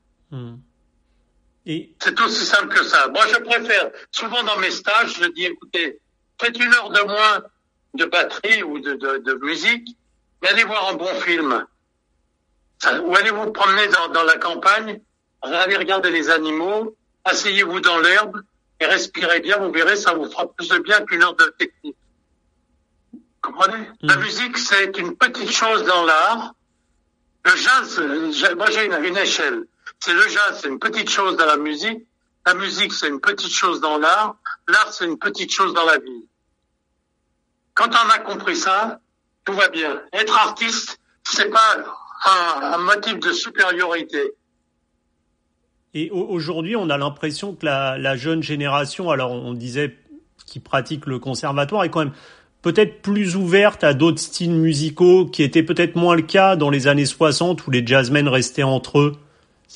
C'est 1.64 2.20
aussi 2.20 2.44
simple 2.44 2.74
que 2.74 2.82
ça. 2.82 3.08
Moi, 3.08 3.24
je 3.28 3.36
préfère, 3.36 3.90
souvent 4.10 4.42
dans 4.42 4.56
mes 4.58 4.70
stages, 4.70 5.14
je 5.20 5.26
dis, 5.26 5.44
écoutez, 5.44 6.00
faites 6.40 6.58
une 6.58 6.72
heure 6.74 6.90
de 6.90 7.00
moins 7.02 7.42
de 7.94 8.04
batterie 8.06 8.62
ou 8.62 8.80
de, 8.80 8.94
de, 8.94 9.18
de 9.18 9.34
musique, 9.34 9.96
mais 10.40 10.48
allez 10.48 10.64
voir 10.64 10.88
un 10.88 10.94
bon 10.94 11.14
film. 11.20 11.64
ou 13.04 13.16
allez 13.16 13.30
vous 13.30 13.52
promener 13.52 13.86
dans, 13.88 14.08
dans 14.08 14.24
la 14.24 14.38
campagne, 14.38 15.00
allez 15.42 15.76
regarder 15.76 16.10
les 16.10 16.30
animaux, 16.30 16.96
asseyez-vous 17.24 17.80
dans 17.80 17.98
l'herbe 18.00 18.42
et 18.80 18.86
respirez 18.86 19.40
bien, 19.40 19.58
vous 19.58 19.70
verrez, 19.70 19.96
ça 19.96 20.14
vous 20.14 20.28
fera 20.28 20.52
plus 20.52 20.68
de 20.68 20.78
bien 20.78 21.04
qu'une 21.04 21.22
heure 21.22 21.36
de 21.36 21.44
technique. 21.58 21.96
Comprenez? 23.40 23.88
Mm. 24.02 24.08
La 24.08 24.16
musique, 24.16 24.58
c'est 24.58 24.96
une 24.98 25.16
petite 25.16 25.50
chose 25.50 25.84
dans 25.84 26.04
l'art. 26.04 26.54
Le 27.44 27.56
jazz, 27.56 28.00
moi 28.56 28.70
j'ai 28.70 28.86
une, 28.86 29.04
une 29.04 29.16
échelle. 29.18 29.64
C'est 30.04 30.14
le 30.14 30.22
jazz, 30.22 30.58
c'est 30.60 30.66
une 30.66 30.80
petite 30.80 31.08
chose 31.08 31.36
dans 31.36 31.46
la 31.46 31.56
musique. 31.56 32.08
La 32.44 32.54
musique, 32.54 32.92
c'est 32.92 33.06
une 33.06 33.20
petite 33.20 33.52
chose 33.52 33.80
dans 33.80 33.98
l'art. 33.98 34.34
L'art, 34.66 34.92
c'est 34.92 35.04
une 35.04 35.16
petite 35.16 35.52
chose 35.52 35.74
dans 35.74 35.84
la 35.84 35.96
vie. 35.98 36.26
Quand 37.74 37.88
on 37.88 38.10
a 38.10 38.18
compris 38.18 38.56
ça, 38.56 38.98
tout 39.44 39.52
va 39.52 39.68
bien. 39.68 40.02
Être 40.12 40.36
artiste, 40.36 40.98
c'est 41.22 41.50
pas 41.50 41.84
un, 42.24 42.78
motif 42.78 43.20
de 43.20 43.32
supériorité. 43.32 44.32
Et 45.94 46.10
aujourd'hui, 46.10 46.74
on 46.74 46.90
a 46.90 46.98
l'impression 46.98 47.54
que 47.54 47.64
la, 47.64 47.96
la, 47.96 48.16
jeune 48.16 48.42
génération, 48.42 49.08
alors 49.08 49.30
on 49.30 49.54
disait 49.54 49.96
qui 50.46 50.58
pratique 50.58 51.06
le 51.06 51.20
conservatoire, 51.20 51.84
est 51.84 51.90
quand 51.90 52.06
même 52.06 52.14
peut-être 52.62 53.02
plus 53.02 53.36
ouverte 53.36 53.84
à 53.84 53.94
d'autres 53.94 54.18
styles 54.18 54.50
musicaux, 54.50 55.26
qui 55.26 55.44
étaient 55.44 55.62
peut-être 55.62 55.94
moins 55.94 56.16
le 56.16 56.22
cas 56.22 56.56
dans 56.56 56.70
les 56.70 56.88
années 56.88 57.06
60 57.06 57.64
où 57.68 57.70
les 57.70 57.86
jazzmen 57.86 58.26
restaient 58.26 58.64
entre 58.64 58.98
eux. 58.98 59.16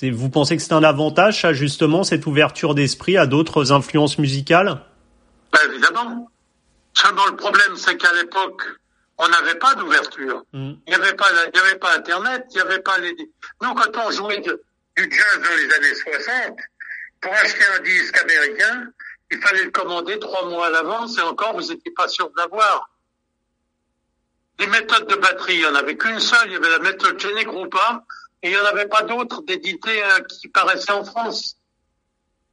Vous 0.02 0.28
pensez 0.28 0.56
que 0.56 0.62
c'est 0.62 0.74
un 0.74 0.84
avantage, 0.84 1.40
ça, 1.40 1.52
justement, 1.52 2.04
cette 2.04 2.26
ouverture 2.26 2.74
d'esprit 2.74 3.16
à 3.16 3.26
d'autres 3.26 3.72
influences 3.72 4.18
musicales? 4.18 4.80
Ben, 5.52 5.58
Évidemment. 5.70 6.30
Seulement, 6.92 7.26
le 7.26 7.36
problème, 7.36 7.76
c'est 7.76 7.96
qu'à 7.96 8.12
l'époque, 8.14 8.62
on 9.18 9.28
n'avait 9.28 9.56
pas 9.56 9.74
d'ouverture. 9.74 10.44
Hmm. 10.52 10.74
Il 10.86 10.90
n'y 10.90 10.94
avait 10.94 11.08
avait 11.08 11.78
pas 11.78 11.94
Internet, 11.94 12.46
il 12.50 12.56
n'y 12.56 12.62
avait 12.62 12.80
pas 12.80 12.98
les. 12.98 13.14
Nous, 13.62 13.74
quand 13.74 14.06
on 14.06 14.10
jouait 14.10 14.40
du 14.40 14.50
jazz 14.96 15.40
dans 15.42 15.56
les 15.56 15.74
années 15.74 15.94
60, 15.94 16.56
pour 17.20 17.32
acheter 17.32 17.64
un 17.78 17.82
disque 17.82 18.16
américain, 18.22 18.88
il 19.30 19.38
fallait 19.38 19.64
le 19.64 19.70
commander 19.70 20.18
trois 20.18 20.48
mois 20.48 20.66
à 20.66 20.70
l'avance 20.70 21.18
et 21.18 21.22
encore, 21.22 21.54
vous 21.54 21.68
n'étiez 21.68 21.92
pas 21.92 22.08
sûr 22.08 22.30
de 22.30 22.36
l'avoir. 22.36 22.90
Les 24.58 24.66
méthodes 24.66 25.06
de 25.08 25.16
batterie, 25.16 25.54
il 25.54 25.60
n'y 25.60 25.66
en 25.66 25.74
avait 25.74 25.96
qu'une 25.96 26.20
seule. 26.20 26.46
Il 26.46 26.52
y 26.52 26.56
avait 26.56 26.70
la 26.70 26.78
méthode 26.78 27.18
Jenny 27.18 27.44
Groupa 27.44 28.04
il 28.46 28.50
n'y 28.50 28.56
en 28.56 28.64
avait 28.64 28.88
pas 28.88 29.02
d'autres 29.02 29.42
d'éditer 29.42 30.02
euh, 30.02 30.20
qui 30.20 30.48
paraissaient 30.48 30.92
en 30.92 31.04
France. 31.04 31.56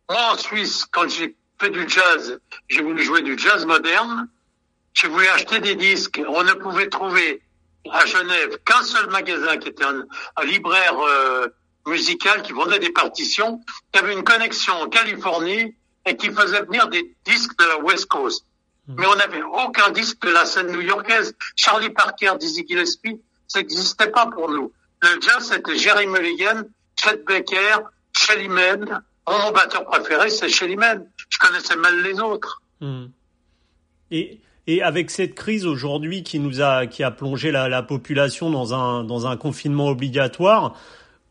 Moi, 0.09 0.19
en 0.31 0.37
Suisse, 0.37 0.85
quand 0.91 1.07
j'ai 1.09 1.35
fais 1.59 1.69
du 1.69 1.87
jazz, 1.87 2.39
j'ai 2.67 2.81
voulu 2.81 3.03
jouer 3.03 3.21
du 3.21 3.37
jazz 3.37 3.65
moderne, 3.65 4.27
j'ai 4.93 5.07
voulu 5.07 5.27
acheter 5.27 5.59
des 5.59 5.75
disques. 5.75 6.21
On 6.27 6.43
ne 6.43 6.53
pouvait 6.53 6.89
trouver 6.89 7.41
à 7.91 8.05
Genève 8.05 8.57
qu'un 8.65 8.83
seul 8.83 9.09
magasin 9.09 9.57
qui 9.57 9.69
était 9.69 9.83
un, 9.83 10.05
libraire 10.43 10.99
euh, 10.99 11.47
musical 11.85 12.41
qui 12.43 12.53
vendait 12.53 12.79
des 12.79 12.91
partitions, 12.91 13.61
qui 13.91 13.99
avait 13.99 14.13
une 14.13 14.23
connexion 14.23 14.73
en 14.73 14.89
Californie 14.89 15.75
et 16.05 16.17
qui 16.17 16.31
faisait 16.31 16.63
venir 16.63 16.87
des 16.89 17.15
disques 17.25 17.57
de 17.57 17.65
la 17.65 17.79
West 17.79 18.07
Coast. 18.07 18.45
Hmm. 18.87 18.95
Mais 18.97 19.05
on 19.07 19.15
n'avait 19.15 19.43
aucun 19.43 19.89
disque 19.91 20.21
de 20.21 20.31
la 20.31 20.45
scène 20.45 20.71
new-yorkaise. 20.71 21.35
Charlie 21.55 21.89
Parker, 21.89 22.33
Dizzy 22.39 22.65
Gillespie, 22.67 23.21
ça 23.47 23.59
n'existait 23.59 24.11
pas 24.11 24.27
pour 24.27 24.49
nous. 24.49 24.71
Le 25.03 25.21
jazz, 25.21 25.51
c'était 25.51 25.77
Jerry 25.77 26.07
Mulligan, 26.07 26.63
Chet 26.95 27.23
Baker, 27.27 27.83
Shelly 28.17 28.47
Man. 28.47 29.01
Mon 29.27 29.51
batteur 29.51 29.85
préféré, 29.85 30.29
c'est 30.29 30.49
Shelly 30.49 30.75
Man. 30.75 31.05
Je 31.29 31.37
connaissais 31.37 31.75
mal 31.75 32.01
les 32.01 32.19
autres. 32.19 32.61
Hmm. 32.81 33.05
Et, 34.11 34.39
et 34.67 34.81
avec 34.81 35.11
cette 35.11 35.35
crise 35.35 35.65
aujourd'hui 35.65 36.23
qui 36.23 36.39
nous 36.39 36.61
a, 36.61 36.87
qui 36.87 37.03
a 37.03 37.11
plongé 37.11 37.51
la, 37.51 37.69
la 37.69 37.83
population 37.83 38.49
dans 38.49 38.73
un, 38.73 39.03
dans 39.03 39.27
un 39.27 39.37
confinement 39.37 39.89
obligatoire, 39.89 40.75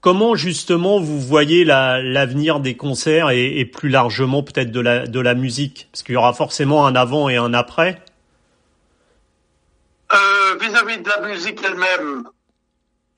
Comment 0.03 0.35
justement 0.35 0.99
vous 0.99 1.21
voyez 1.21 1.65
l'avenir 1.65 2.59
des 2.59 2.77
concerts 2.77 3.31
et, 3.31 3.61
et, 3.61 3.65
plus 3.65 3.89
largement 3.89 4.43
peut-être 4.43 4.73
de 4.73 4.81
la, 4.81 5.07
de 5.07 5.21
la 5.21 5.35
musique? 5.35 5.89
Parce 5.93 6.03
qu'il 6.03 6.15
y 6.15 6.17
aura 6.17 6.33
forcément 6.33 6.89
un 6.89 6.97
avant 6.97 7.29
et 7.29 7.37
un 7.37 7.55
après. 7.55 8.03
Euh, 10.13 10.57
vis-à-vis 10.61 10.99
de 10.99 11.09
la 11.09 11.29
musique 11.29 11.61
elle-même, 11.65 12.25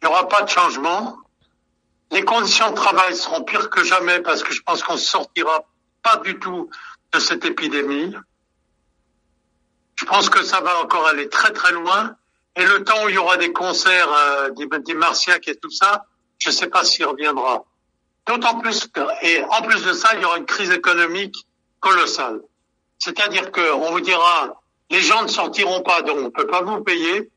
il 0.02 0.06
n'y 0.06 0.12
aura 0.12 0.28
pas 0.28 0.42
de 0.42 0.48
changement. 0.48 1.16
Les 2.10 2.24
conditions 2.24 2.70
de 2.70 2.76
travail 2.76 3.16
seront 3.16 3.42
pires 3.42 3.70
que 3.70 3.82
jamais 3.82 4.20
parce 4.20 4.42
que 4.42 4.52
je 4.52 4.62
pense 4.62 4.82
qu'on 4.82 4.94
ne 4.94 4.98
sortira 4.98 5.64
pas 6.02 6.18
du 6.18 6.38
tout 6.38 6.70
de 7.12 7.18
cette 7.18 7.44
épidémie. 7.44 8.14
Je 9.96 10.04
pense 10.04 10.28
que 10.28 10.42
ça 10.42 10.60
va 10.60 10.80
encore 10.80 11.06
aller 11.06 11.28
très 11.28 11.52
très 11.52 11.72
loin. 11.72 12.16
Et 12.56 12.64
le 12.64 12.84
temps 12.84 13.04
où 13.04 13.08
il 13.08 13.14
y 13.14 13.18
aura 13.18 13.36
des 13.36 13.52
concerts, 13.52 14.12
euh, 14.12 14.50
des, 14.50 14.66
des 14.66 14.96
et 15.46 15.56
tout 15.56 15.70
ça, 15.70 16.06
je 16.38 16.50
ne 16.50 16.54
sais 16.54 16.68
pas 16.68 16.84
s'il 16.84 17.06
reviendra. 17.06 17.64
D'autant 18.26 18.58
plus 18.60 18.86
que, 18.86 19.00
et 19.22 19.42
en 19.44 19.62
plus 19.62 19.84
de 19.84 19.92
ça, 19.92 20.10
il 20.14 20.22
y 20.22 20.24
aura 20.24 20.38
une 20.38 20.46
crise 20.46 20.70
économique 20.70 21.36
colossale. 21.80 22.40
C'est-à-dire 22.98 23.50
qu'on 23.50 23.90
vous 23.90 24.00
dira, 24.00 24.62
les 24.90 25.00
gens 25.00 25.22
ne 25.22 25.28
sortiront 25.28 25.82
pas, 25.82 26.02
donc 26.02 26.16
on 26.18 26.22
ne 26.22 26.28
peut 26.28 26.46
pas 26.46 26.62
vous 26.62 26.82
payer. 26.82 27.30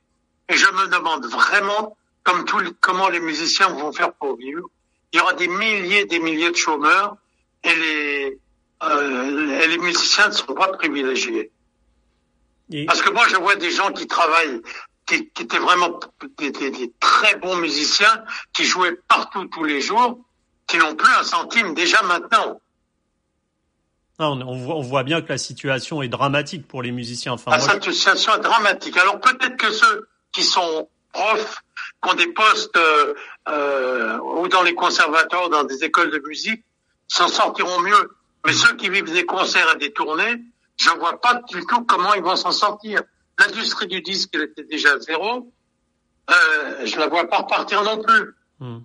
Et 0.50 0.56
je 0.56 0.68
me 0.72 0.88
demande 0.88 1.26
vraiment 1.26 1.98
comme 2.28 2.44
tout, 2.44 2.60
comment 2.82 3.08
les 3.08 3.22
musiciens 3.22 3.70
vont 3.70 3.94
faire 3.94 4.12
pour 4.12 4.36
vivre. 4.36 4.68
Il 5.14 5.18
y 5.18 5.22
aura 5.22 5.34
des 5.34 5.48
milliers 5.48 6.02
et 6.02 6.06
des 6.06 6.20
milliers 6.20 6.52
de 6.52 6.58
chômeurs 6.58 7.16
et 7.64 7.74
les, 7.74 8.40
euh, 8.84 9.62
et 9.62 9.68
les 9.68 9.78
musiciens 9.78 10.28
ne 10.28 10.34
seront 10.34 10.54
pas 10.54 10.68
privilégiés. 10.74 11.52
Parce 12.86 13.02
que 13.02 13.12
moi, 13.12 13.26
je 13.30 13.38
vois 13.38 13.56
des 13.56 13.72
gens 13.72 13.94
qui 13.94 14.08
travaillent 14.08 14.62
qui, 15.06 15.30
qui 15.30 15.44
étaient 15.44 15.58
vraiment 15.58 16.02
des, 16.38 16.52
des, 16.52 16.70
des, 16.70 16.92
très 17.00 17.38
bons 17.38 17.56
musiciens, 17.56 18.26
qui 18.52 18.66
jouaient 18.66 19.00
partout 19.08 19.46
tous 19.46 19.64
les 19.64 19.80
jours, 19.80 20.20
qui 20.68 20.78
n'ont 20.78 20.96
plus 20.96 21.14
un 21.14 21.24
centime 21.24 21.74
déjà 21.74 22.02
maintenant. 22.04 22.60
On, 24.20 24.58
voit, 24.58 24.76
on, 24.76 24.82
voit, 24.82 25.04
bien 25.04 25.22
que 25.22 25.30
la 25.30 25.38
situation 25.38 26.02
est 26.02 26.10
dramatique 26.10 26.68
pour 26.68 26.82
les 26.82 26.92
musiciens. 26.92 27.34
Enfin, 27.34 27.52
la 27.52 27.60
situation 27.60 28.36
est 28.36 28.40
dramatique. 28.40 28.98
Alors 28.98 29.22
peut-être 29.22 29.56
que 29.56 29.72
ceux 29.72 30.10
qui 30.34 30.44
sont 30.44 30.90
profs, 31.12 31.64
qui 32.04 32.10
ont 32.10 32.16
des 32.16 32.28
postes 32.28 32.78
euh, 32.78 33.14
euh, 33.50 34.18
ou 34.20 34.48
dans 34.48 34.64
les 34.64 34.76
conservatoires, 34.76 35.50
dans 35.50 35.64
des 35.64 35.84
écoles 35.84 36.12
de 36.12 36.20
musique, 36.28 36.64
s'en 37.08 37.28
sortiront 37.28 37.82
mieux. 37.82 38.12
Mais 38.46 38.54
ceux 38.54 38.76
qui 38.76 38.90
vivent 38.90 39.12
des 39.12 39.26
concerts 39.26 39.76
et 39.76 39.78
des 39.78 39.92
tournées, 39.92 40.42
je 40.78 40.90
vois 40.92 41.20
pas 41.20 41.42
du 41.50 41.66
tout 41.66 41.84
comment 41.86 42.14
ils 42.14 42.24
vont 42.24 42.36
s'en 42.36 42.52
sortir 42.52 43.02
l'industrie 43.40 43.88
du 43.88 44.02
disque, 44.02 44.30
elle 44.34 44.44
était 44.44 44.64
déjà 44.64 44.94
à 44.94 45.00
zéro. 45.00 45.52
Euh, 46.30 46.86
je 46.86 46.98
la 46.98 47.08
vois 47.08 47.30
pas 47.30 47.38
repartir 47.38 47.84
non 47.84 48.02
plus. 48.02 48.36
Hmm. 48.60 48.80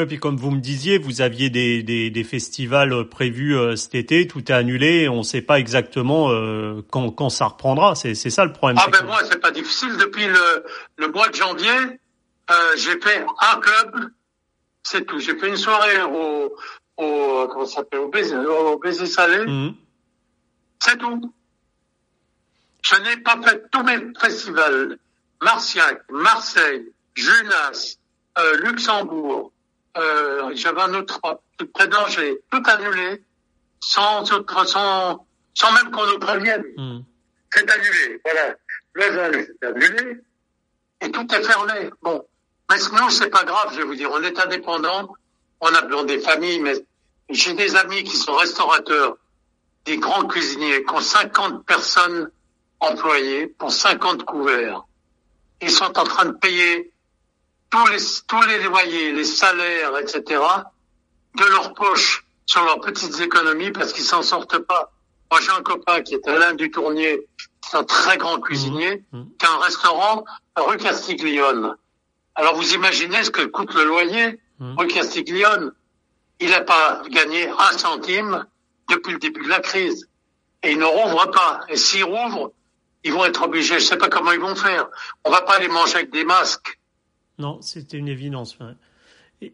Et 0.00 0.06
puis 0.06 0.18
comme 0.18 0.36
vous 0.36 0.50
me 0.50 0.60
disiez, 0.60 0.98
vous 0.98 1.20
aviez 1.22 1.50
des, 1.50 1.82
des, 1.82 2.10
des 2.10 2.24
festivals 2.24 3.08
prévus 3.08 3.56
euh, 3.56 3.74
cet 3.74 3.94
été, 3.96 4.26
tout 4.28 4.38
est 4.50 4.54
annulé, 4.54 5.08
on 5.08 5.18
ne 5.18 5.22
sait 5.22 5.42
pas 5.42 5.58
exactement 5.58 6.30
euh, 6.30 6.82
quand, 6.90 7.10
quand 7.10 7.30
ça 7.30 7.46
reprendra. 7.46 7.94
C'est, 7.94 8.14
ça 8.14 8.44
le 8.44 8.52
problème. 8.52 8.78
Ah 8.80 8.88
ben 8.90 9.04
moi 9.04 9.18
c'est 9.28 9.40
pas 9.40 9.50
difficile. 9.50 9.96
Depuis 9.96 10.26
le, 10.26 10.64
le 10.98 11.08
mois 11.08 11.28
de 11.28 11.34
janvier, 11.34 11.70
euh, 12.50 12.54
j'ai 12.76 13.00
fait 13.00 13.26
un 13.40 13.60
club, 13.60 14.10
c'est 14.82 15.04
tout. 15.04 15.18
J'ai 15.18 15.36
fait 15.36 15.48
une 15.48 15.56
soirée 15.56 16.00
au, 16.02 16.54
au 16.96 17.48
comment 17.48 17.66
ça 17.66 17.76
s'appelle 17.76 18.00
au 18.00 18.08
baiser, 18.08 18.36
au 18.36 18.78
baiser 18.78 19.06
salé. 19.06 19.44
Hmm. 19.46 19.74
C'est 20.78 20.98
tout. 20.98 21.34
Je 22.82 22.94
n'ai 23.02 23.16
pas 23.18 23.36
fait 23.42 23.64
tous 23.72 23.82
mes 23.82 23.98
festivals. 24.20 24.98
Marciac, 25.42 26.02
Marseille, 26.10 26.86
Junas, 27.14 27.96
euh, 28.38 28.56
Luxembourg. 28.64 29.52
Euh, 29.98 30.50
J'avais 30.54 30.80
un 30.80 30.94
autre 30.94 31.20
près 31.74 31.88
d'Angers. 31.88 32.38
Tout 32.50 32.62
annulé, 32.66 33.22
sans, 33.80 34.24
sans, 34.24 35.26
sans 35.54 35.72
même 35.72 35.90
qu'on 35.90 36.06
nous 36.06 36.18
prévienne. 36.18 36.64
Hmm. 36.76 37.00
C'est 37.52 37.70
annulé, 37.70 38.20
voilà. 38.24 38.54
Le 38.94 39.46
c'est 39.60 39.66
annulé. 39.66 40.20
Et 41.00 41.10
tout 41.10 41.26
est 41.34 41.42
fermé. 41.42 41.90
Bon. 42.02 42.24
Mais 42.70 42.76
nous, 43.00 43.10
c'est 43.10 43.30
pas 43.30 43.44
grave, 43.44 43.70
je 43.72 43.78
vais 43.78 43.84
vous 43.84 43.94
dire. 43.94 44.10
On 44.12 44.22
est 44.22 44.38
indépendant. 44.38 45.14
On 45.60 45.74
a 45.74 45.82
besoin 45.82 46.04
des 46.04 46.20
familles, 46.20 46.60
mais 46.60 46.74
j'ai 47.30 47.54
des 47.54 47.76
amis 47.76 48.04
qui 48.04 48.16
sont 48.16 48.34
restaurateurs, 48.34 49.16
des 49.84 49.96
grands 49.96 50.26
cuisiniers, 50.26 50.84
qui 50.84 50.94
ont 50.94 51.00
50 51.00 51.64
personnes 51.64 52.30
employés 52.80 53.46
pour 53.46 53.72
50 53.72 54.24
couverts. 54.24 54.84
Ils 55.60 55.70
sont 55.70 55.98
en 55.98 56.04
train 56.04 56.26
de 56.26 56.32
payer 56.32 56.92
tous 57.70 57.86
les, 57.88 57.98
tous 58.26 58.42
les 58.42 58.62
loyers, 58.62 59.12
les 59.12 59.24
salaires, 59.24 59.96
etc., 59.98 60.40
de 61.36 61.44
leur 61.44 61.74
poche 61.74 62.24
sur 62.46 62.64
leurs 62.64 62.80
petites 62.80 63.20
économies 63.20 63.70
parce 63.70 63.92
qu'ils 63.92 64.04
s'en 64.04 64.22
sortent 64.22 64.58
pas. 64.58 64.90
Moi, 65.30 65.40
j'ai 65.42 65.50
un 65.50 65.62
copain 65.62 66.00
qui 66.00 66.14
est 66.14 66.26
Alain 66.28 66.54
Dutournier, 66.54 67.26
qui 67.36 67.76
est 67.76 67.78
un 67.78 67.84
très 67.84 68.16
grand 68.16 68.40
cuisinier, 68.40 69.04
mmh. 69.12 69.18
Mmh. 69.18 69.26
qui 69.38 69.46
a 69.46 69.52
un 69.52 69.58
restaurant 69.58 70.24
rue 70.56 70.78
Castiglione. 70.78 71.76
Alors, 72.34 72.54
vous 72.56 72.72
imaginez 72.72 73.22
ce 73.24 73.30
que 73.30 73.42
coûte 73.42 73.74
le 73.74 73.84
loyer 73.84 74.40
mmh. 74.58 74.78
rue 74.78 74.86
Castiglione. 74.88 75.72
Il 76.40 76.50
n'a 76.50 76.62
pas 76.62 77.02
gagné 77.10 77.48
un 77.48 77.76
centime 77.76 78.46
depuis 78.88 79.12
le 79.12 79.18
début 79.18 79.44
de 79.44 79.48
la 79.48 79.60
crise. 79.60 80.08
Et 80.62 80.72
il 80.72 80.78
ne 80.78 80.84
rouvre 80.84 81.30
pas. 81.30 81.60
Et 81.68 81.76
s'il 81.76 82.04
rouvre, 82.04 82.52
ils 83.04 83.12
vont 83.12 83.24
être 83.26 83.42
obligés. 83.42 83.78
Je 83.78 83.84
sais 83.84 83.98
pas 83.98 84.08
comment 84.08 84.32
ils 84.32 84.40
vont 84.40 84.54
faire. 84.54 84.88
On 85.24 85.30
va 85.30 85.42
pas 85.42 85.58
les 85.58 85.68
manger 85.68 85.96
avec 85.96 86.10
des 86.10 86.24
masques. 86.24 86.77
Non, 87.38 87.58
c'était 87.60 87.96
une 87.96 88.08
évidence. 88.08 88.58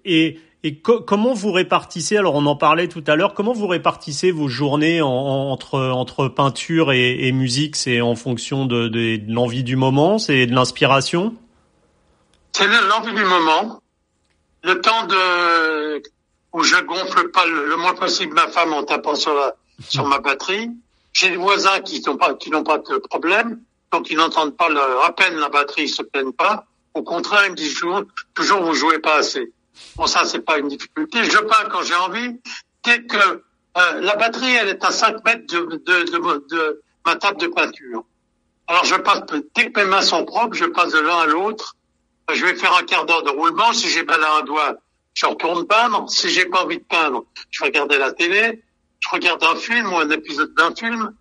Et, 0.04 0.38
et 0.62 0.80
comment 0.80 1.34
vous 1.34 1.52
répartissez 1.52 2.16
Alors, 2.16 2.34
on 2.34 2.46
en 2.46 2.56
parlait 2.56 2.88
tout 2.88 3.04
à 3.06 3.16
l'heure. 3.16 3.34
Comment 3.34 3.52
vous 3.52 3.66
répartissez 3.66 4.30
vos 4.30 4.48
journées 4.48 5.02
entre 5.02 5.78
entre 5.78 6.28
peinture 6.28 6.92
et, 6.92 7.30
musique? 7.32 7.76
C'est 7.76 8.00
en 8.00 8.16
fonction 8.16 8.64
de, 8.64 9.20
l'envie 9.28 9.62
du 9.62 9.76
moment, 9.76 10.18
c'est 10.18 10.46
de 10.46 10.54
l'inspiration? 10.54 11.34
C'est 12.52 12.66
l'envie 12.66 13.12
du 13.12 13.24
moment. 13.24 13.82
Le 14.62 14.80
temps 14.80 15.06
de 15.06 16.02
où 16.54 16.62
je 16.62 16.76
gonfle 16.84 17.30
pas 17.30 17.44
le, 17.44 17.76
moins 17.76 17.94
possible 17.94 18.32
ma 18.32 18.48
femme 18.48 18.72
en 18.72 18.84
tapant 18.84 19.16
sur 19.16 19.34
sur 19.86 20.06
ma 20.06 20.20
batterie. 20.20 20.70
J'ai 21.12 21.30
des 21.30 21.36
voisins 21.36 21.80
qui 21.80 22.00
n'ont 22.06 22.16
pas, 22.16 22.32
pas 22.34 22.78
de 22.78 22.98
problème, 22.98 23.60
donc 23.92 24.10
ils 24.10 24.16
n'entendent 24.16 24.56
pas 24.56 24.68
le, 24.68 24.80
à 25.04 25.12
peine 25.12 25.34
la 25.36 25.48
batterie, 25.48 25.82
ils 25.82 25.88
se 25.88 26.02
plaignent 26.02 26.32
pas. 26.32 26.66
Au 26.94 27.02
contraire, 27.02 27.42
ils 27.46 27.52
me 27.52 27.56
disent 27.56 27.74
toujours, 27.74 28.02
toujours 28.34 28.62
vous 28.62 28.74
jouez 28.74 28.98
pas 28.98 29.16
assez. 29.16 29.52
Bon, 29.96 30.06
ça, 30.06 30.24
c'est 30.24 30.40
pas 30.40 30.58
une 30.58 30.68
difficulté. 30.68 31.24
Je 31.24 31.38
peins 31.38 31.68
quand 31.70 31.82
j'ai 31.82 31.94
envie. 31.94 32.40
Dès 32.84 33.02
que 33.02 33.16
euh, 33.16 34.00
la 34.00 34.16
batterie, 34.16 34.54
elle 34.54 34.68
est 34.68 34.84
à 34.84 34.90
5 34.90 35.24
mètres 35.24 35.46
de, 35.52 35.76
de, 35.76 36.04
de, 36.04 36.46
de, 36.50 36.82
ma 37.04 37.16
table 37.16 37.40
de 37.40 37.48
peinture. 37.48 38.04
Alors, 38.66 38.84
je 38.84 38.94
passe, 38.94 39.22
dès 39.54 39.70
que 39.70 39.80
mes 39.80 39.86
mains 39.86 40.02
sont 40.02 40.24
propres, 40.24 40.56
je 40.56 40.66
passe 40.66 40.92
de 40.92 41.00
l'un 41.00 41.18
à 41.18 41.26
l'autre. 41.26 41.76
Je 42.32 42.44
vais 42.46 42.54
faire 42.54 42.74
un 42.74 42.84
quart 42.84 43.04
d'heure 43.04 43.22
de 43.22 43.30
roulement. 43.30 43.72
Si 43.72 43.88
j'ai 43.88 44.04
mal 44.04 44.22
à 44.22 44.36
un 44.36 44.42
doigt, 44.42 44.76
je 45.14 45.26
retourne 45.26 45.66
peindre. 45.66 46.08
Si 46.08 46.30
j'ai 46.30 46.46
pas 46.46 46.64
envie 46.64 46.78
de 46.78 46.84
peindre, 46.84 47.24
je 47.50 47.60
vais 47.60 47.66
regarder 47.66 47.98
la 47.98 48.12
télé 48.12 48.62
je 49.04 49.08
regarde 49.10 49.42
un 49.44 49.56
film 49.56 49.92
ou 49.92 49.96
un 49.98 50.10
épisode 50.10 50.54
d'un 50.54 50.74
film, 50.74 51.14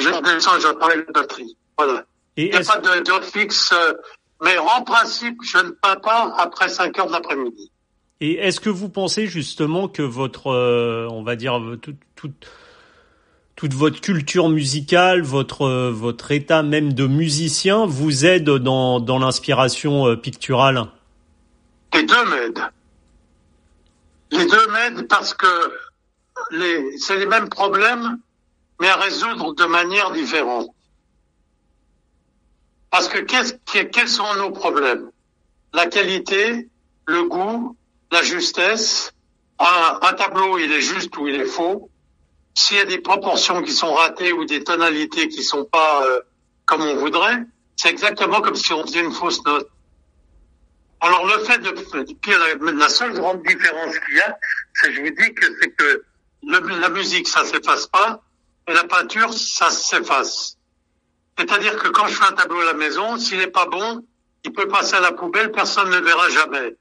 je 0.00 0.08
redescends 0.08 0.56
et 0.56 0.60
j'apparais 0.60 0.96
la 0.96 1.12
batterie. 1.12 1.56
Voilà. 1.78 2.04
Il 2.36 2.50
n'y 2.50 2.56
a 2.56 2.60
pas 2.60 2.78
de, 2.78 3.00
de 3.00 3.24
fixe, 3.24 3.72
euh, 3.72 3.94
mais 4.42 4.58
en 4.58 4.82
principe, 4.82 5.38
je 5.42 5.58
ne 5.58 5.70
peins 5.70 5.96
pas 5.96 6.34
après 6.38 6.68
5 6.68 6.98
heures 6.98 7.06
de 7.06 7.12
l'après-midi. 7.12 7.70
Et 8.20 8.34
est-ce 8.34 8.60
que 8.60 8.70
vous 8.70 8.88
pensez 8.88 9.26
justement 9.26 9.88
que 9.88 10.02
votre, 10.02 10.48
euh, 10.48 11.08
on 11.10 11.22
va 11.22 11.34
dire, 11.36 11.60
tout, 11.80 11.94
tout, 12.14 12.32
toute 13.56 13.74
votre 13.74 14.00
culture 14.00 14.48
musicale, 14.48 15.22
votre, 15.22 15.90
votre 15.90 16.30
état 16.30 16.62
même 16.62 16.92
de 16.92 17.06
musicien 17.06 17.86
vous 17.86 18.24
aide 18.24 18.44
dans, 18.44 19.00
dans 19.00 19.18
l'inspiration 19.18 20.06
euh, 20.06 20.16
picturale? 20.16 20.86
Les 21.94 22.04
deux 22.04 22.24
m'aident. 22.26 22.70
Les 24.30 24.46
deux 24.46 24.66
m'aident 24.68 25.08
parce 25.08 25.34
que 25.34 25.46
les, 26.52 26.96
c'est 26.98 27.18
les 27.18 27.26
mêmes 27.26 27.48
problèmes 27.48 28.18
mais 28.82 28.88
à 28.88 28.96
résoudre 28.96 29.54
de 29.54 29.64
manière 29.64 30.10
différente. 30.10 30.66
Parce 32.92 33.08
que 33.08 33.20
quels 33.20 34.08
sont 34.08 34.34
nos 34.36 34.50
problèmes? 34.50 35.10
La 35.72 35.86
qualité, 35.86 36.68
le 37.06 37.24
goût, 37.24 37.74
la 38.10 38.22
justesse. 38.22 39.14
Un, 39.58 39.98
un, 40.02 40.12
tableau, 40.12 40.58
il 40.58 40.70
est 40.70 40.82
juste 40.82 41.16
ou 41.16 41.26
il 41.26 41.36
est 41.36 41.46
faux. 41.46 41.88
S'il 42.54 42.76
y 42.76 42.80
a 42.80 42.84
des 42.84 42.98
proportions 42.98 43.62
qui 43.62 43.72
sont 43.72 43.94
ratées 43.94 44.34
ou 44.34 44.44
des 44.44 44.62
tonalités 44.62 45.28
qui 45.28 45.42
sont 45.42 45.64
pas 45.64 46.04
euh, 46.04 46.20
comme 46.66 46.82
on 46.82 46.96
voudrait, 46.96 47.38
c'est 47.76 47.88
exactement 47.88 48.42
comme 48.42 48.56
si 48.56 48.74
on 48.74 48.82
faisait 48.86 49.00
une 49.00 49.12
fausse 49.12 49.42
note. 49.46 49.68
Alors 51.00 51.26
le 51.26 51.42
fait 51.44 51.60
de, 51.60 52.78
la 52.78 52.88
seule 52.90 53.14
grande 53.14 53.42
différence 53.42 53.98
qu'il 54.00 54.16
y 54.16 54.20
a, 54.20 54.36
c'est 54.74 54.92
je 54.92 55.00
vous 55.00 55.10
dis 55.10 55.34
que 55.34 55.46
c'est 55.60 55.70
que 55.70 56.04
le, 56.42 56.78
la 56.78 56.90
musique 56.90 57.26
ça 57.26 57.42
s'efface 57.46 57.86
pas 57.86 58.22
et 58.68 58.74
la 58.74 58.84
peinture 58.84 59.32
ça 59.32 59.70
s'efface. 59.70 60.58
C'est-à-dire 61.38 61.76
que 61.76 61.88
quand 61.88 62.06
je 62.06 62.14
fais 62.14 62.26
un 62.26 62.32
tableau 62.32 62.60
à 62.60 62.64
la 62.66 62.74
maison, 62.74 63.16
s'il 63.16 63.38
n'est 63.38 63.46
pas 63.46 63.66
bon, 63.66 64.04
il 64.44 64.52
peut 64.52 64.68
passer 64.68 64.94
à 64.96 65.00
la 65.00 65.12
poubelle, 65.12 65.50
personne 65.50 65.88
ne 65.90 65.96
le 65.98 66.04
verra 66.04 66.28
jamais. 66.30 66.76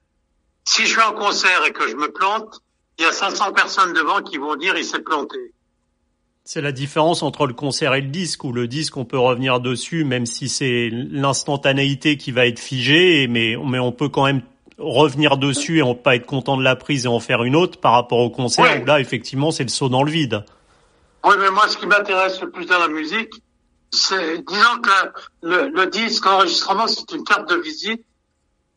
Si 0.66 0.86
je 0.86 0.96
fais 0.96 1.06
un 1.06 1.14
concert 1.14 1.66
et 1.66 1.72
que 1.72 1.88
je 1.88 1.96
me 1.96 2.12
plante, 2.12 2.60
il 3.00 3.04
y 3.06 3.08
a 3.08 3.12
500 3.12 3.54
personnes 3.54 3.94
devant 3.94 4.22
qui 4.22 4.38
vont 4.38 4.56
dire 4.56 4.76
il 4.78 4.86
s'est 4.86 5.02
planté. 5.02 5.38
C'est 6.44 6.62
la 6.62 6.72
différence 6.72 7.24
entre 7.24 7.46
le 7.48 7.54
concert 7.54 7.94
et 7.94 8.02
le 8.02 8.08
disque, 8.10 8.44
où 8.44 8.52
le 8.52 8.68
disque 8.68 8.98
on 8.98 9.06
peut 9.06 9.18
revenir 9.18 9.60
dessus, 9.60 10.04
même 10.04 10.26
si 10.26 10.50
c'est 10.50 10.90
l'instantanéité 10.92 12.18
qui 12.18 12.32
va 12.32 12.46
être 12.48 12.60
figée, 12.60 13.28
mais, 13.28 13.56
mais 13.64 13.80
on 13.80 13.92
peut 13.92 14.10
quand 14.10 14.26
même 14.26 14.42
revenir 14.78 15.38
dessus 15.38 15.78
et 15.78 15.84
on 15.84 15.94
peut 15.94 16.02
pas 16.02 16.16
être 16.16 16.26
content 16.26 16.58
de 16.58 16.64
la 16.64 16.76
prise 16.76 17.06
et 17.06 17.08
en 17.08 17.20
faire 17.20 17.44
une 17.44 17.56
autre 17.56 17.80
par 17.80 17.94
rapport 17.94 18.20
au 18.20 18.32
concert, 18.32 18.66
Ouais. 18.66 18.82
où 18.82 18.86
là 18.86 19.00
effectivement 19.00 19.52
c'est 19.52 19.64
le 19.64 19.70
saut 19.70 19.90
dans 19.90 20.04
le 20.04 20.12
vide. 20.12 20.44
Oui, 21.24 21.36
mais 21.40 21.52
moi, 21.52 21.68
ce 21.68 21.78
qui 21.78 21.86
m'intéresse 21.86 22.42
le 22.42 22.50
plus 22.50 22.66
dans 22.66 22.80
la 22.80 22.88
musique, 22.88 23.32
disons 23.92 24.82
que 24.82 25.12
le, 25.44 25.68
le 25.70 25.86
disque, 25.88 26.26
l'enregistrement, 26.26 26.88
c'est 26.88 27.12
une 27.12 27.24
carte 27.24 27.50
de 27.50 27.56
visite 27.58 28.04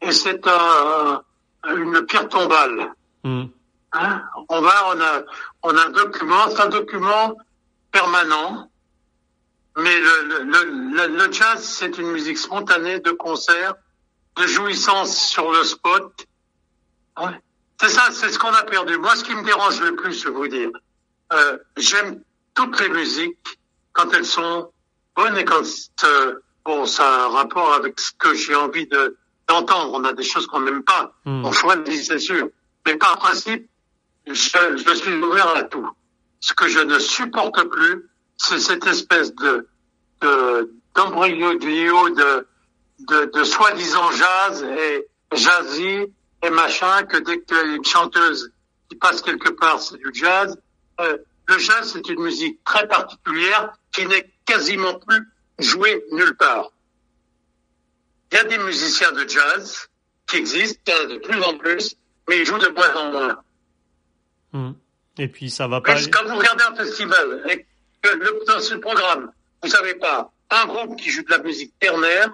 et 0.00 0.12
c'est 0.12 0.46
un, 0.46 1.22
une 1.68 2.04
pierre 2.06 2.28
tombale. 2.28 2.92
Hmm. 3.22 3.44
Hein? 3.92 4.22
On 4.48 4.60
va, 4.60 4.88
on 4.88 5.00
a, 5.00 5.22
on 5.62 5.76
a 5.76 5.86
un 5.86 5.90
document, 5.90 6.50
c'est 6.50 6.60
un 6.60 6.68
document 6.68 7.36
permanent, 7.92 8.68
mais 9.76 9.96
le, 10.00 10.22
le, 10.24 10.44
le, 10.96 11.16
le- 11.16 11.32
jazz, 11.32 11.62
c'est 11.62 11.96
une 11.98 12.10
musique 12.10 12.38
spontanée 12.38 12.98
de 12.98 13.12
concert, 13.12 13.74
de 14.36 14.46
jouissance 14.46 15.16
sur 15.16 15.50
le 15.52 15.62
spot. 15.62 16.26
Ouais. 17.20 17.40
C'est 17.80 17.88
ça, 17.88 18.08
c'est 18.10 18.30
ce 18.30 18.38
qu'on 18.38 18.52
a 18.52 18.64
perdu. 18.64 18.98
Moi, 18.98 19.14
ce 19.14 19.22
qui 19.24 19.34
me 19.34 19.44
dérange 19.44 19.80
le 19.80 19.94
plus, 19.94 20.20
je 20.20 20.24
vais 20.28 20.34
vous 20.34 20.48
dire, 20.48 20.70
euh, 21.32 21.58
j'aime 21.76 22.20
toutes 22.54 22.80
les 22.80 22.88
musiques 22.88 23.60
quand 23.92 24.12
elles 24.12 24.26
sont 24.26 24.70
bonnes 25.16 25.36
et 25.38 25.44
quand 25.44 25.62
euh, 26.04 26.34
bon, 26.64 26.86
ça 26.86 27.04
a 27.08 27.24
un 27.26 27.28
rapport 27.28 27.72
avec 27.74 27.98
ce 28.00 28.12
que 28.18 28.34
j'ai 28.34 28.54
envie 28.54 28.86
de 28.86 29.16
d'entendre. 29.48 29.92
On 29.94 30.04
a 30.04 30.12
des 30.14 30.22
choses 30.22 30.46
qu'on 30.46 30.60
n'aime 30.60 30.82
pas. 30.82 31.12
Hmm. 31.26 31.44
On 31.44 31.52
choisit, 31.52 32.02
c'est 32.04 32.18
sûr. 32.18 32.48
Mais 32.86 32.96
par 32.96 33.18
principe, 33.18 33.68
je, 34.26 34.32
je 34.34 34.94
suis 34.94 35.12
ouvert 35.22 35.48
à 35.56 35.62
tout. 35.64 35.88
Ce 36.40 36.52
que 36.54 36.66
je 36.68 36.80
ne 36.80 36.98
supporte 36.98 37.62
plus, 37.68 38.08
c'est 38.36 38.58
cette 38.58 38.86
espèce 38.86 39.34
de 39.34 39.68
de- 40.22 40.72
d'embroglio 40.94 41.58
de, 41.58 42.46
de, 43.00 43.30
de 43.34 43.44
soi-disant 43.44 44.10
jazz 44.12 44.62
et 44.62 45.06
jazzy 45.32 46.06
et 46.42 46.50
machin, 46.50 47.02
que 47.04 47.18
dès 47.18 47.40
qu'il 47.42 47.56
y 47.56 47.60
a 47.60 47.62
une 47.64 47.84
chanteuse 47.84 48.52
qui 48.88 48.96
passe 48.96 49.20
quelque 49.22 49.50
part, 49.50 49.80
c'est 49.80 49.96
du 49.96 50.10
jazz. 50.14 50.56
Euh, 51.00 51.16
le 51.46 51.58
jazz, 51.58 51.90
c'est 51.92 52.08
une 52.08 52.22
musique 52.22 52.62
très 52.64 52.86
particulière 52.86 53.72
qui 53.92 54.06
n'est 54.06 54.30
quasiment 54.44 54.98
plus 54.98 55.28
jouée 55.58 56.04
nulle 56.12 56.36
part. 56.36 56.70
Il 58.32 58.36
y 58.36 58.40
a 58.40 58.44
des 58.44 58.58
musiciens 58.58 59.12
de 59.12 59.28
jazz 59.28 59.88
qui 60.26 60.36
existent, 60.36 60.80
il 60.86 60.92
y 60.92 60.96
en 60.96 61.04
a 61.04 61.06
de 61.14 61.18
plus 61.18 61.42
en 61.42 61.56
plus, 61.56 61.96
mais 62.28 62.38
ils 62.38 62.46
jouent 62.46 62.58
de 62.58 62.68
moins 62.68 62.94
en 62.96 63.12
moins. 63.12 63.42
Hmm. 64.52 64.72
Et 65.18 65.28
puis 65.28 65.50
ça 65.50 65.68
va 65.68 65.80
pas. 65.80 65.94
Quand 65.94 66.24
vous 66.26 66.36
regardez 66.36 66.64
un 66.64 66.74
festival, 66.74 67.44
et 67.50 67.66
que 68.02 68.14
le, 68.16 68.44
dans 68.46 68.60
ce 68.60 68.74
programme, 68.74 69.30
vous 69.62 69.68
savez 69.68 69.94
pas, 69.94 70.32
un 70.50 70.66
groupe 70.66 70.96
qui 70.98 71.10
joue 71.10 71.22
de 71.22 71.30
la 71.30 71.38
musique 71.38 71.72
ternaire, 71.78 72.30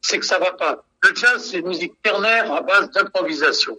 c'est 0.00 0.18
que 0.18 0.26
ça 0.26 0.38
va 0.38 0.52
pas. 0.52 0.84
Le 1.02 1.14
jazz, 1.14 1.48
c'est 1.50 1.58
une 1.58 1.68
musique 1.68 2.00
ternaire 2.02 2.52
à 2.52 2.62
base 2.62 2.90
d'improvisation, 2.90 3.78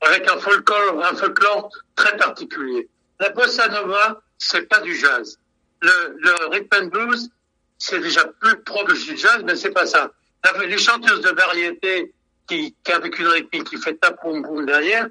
avec 0.00 0.30
un 0.30 0.38
folklore, 0.38 1.04
un 1.04 1.14
folklore 1.14 1.70
très 1.96 2.16
particulier. 2.16 2.88
La 3.20 3.30
bossa 3.30 3.68
nova, 3.68 4.22
c'est 4.38 4.68
pas 4.68 4.80
du 4.80 4.94
jazz. 4.94 5.38
Le, 5.80 6.16
le 6.18 6.46
rhythm 6.48 6.88
blues, 6.90 7.30
c'est 7.78 8.00
déjà 8.00 8.24
plus 8.40 8.58
proche 8.62 9.06
du 9.06 9.16
jazz, 9.16 9.42
mais 9.44 9.56
c'est 9.56 9.70
pas 9.70 9.86
ça. 9.86 10.10
Les 10.66 10.78
chanteuses 10.78 11.20
de 11.20 11.30
variété 11.30 12.12
qui, 12.48 12.74
qui 12.82 12.92
avec 12.92 13.18
une 13.18 13.28
rythmique 13.28 13.64
qui 13.64 13.76
fait 13.76 13.94
tap 13.94 14.20
boum 14.22 14.42
boum 14.42 14.66
derrière, 14.66 15.08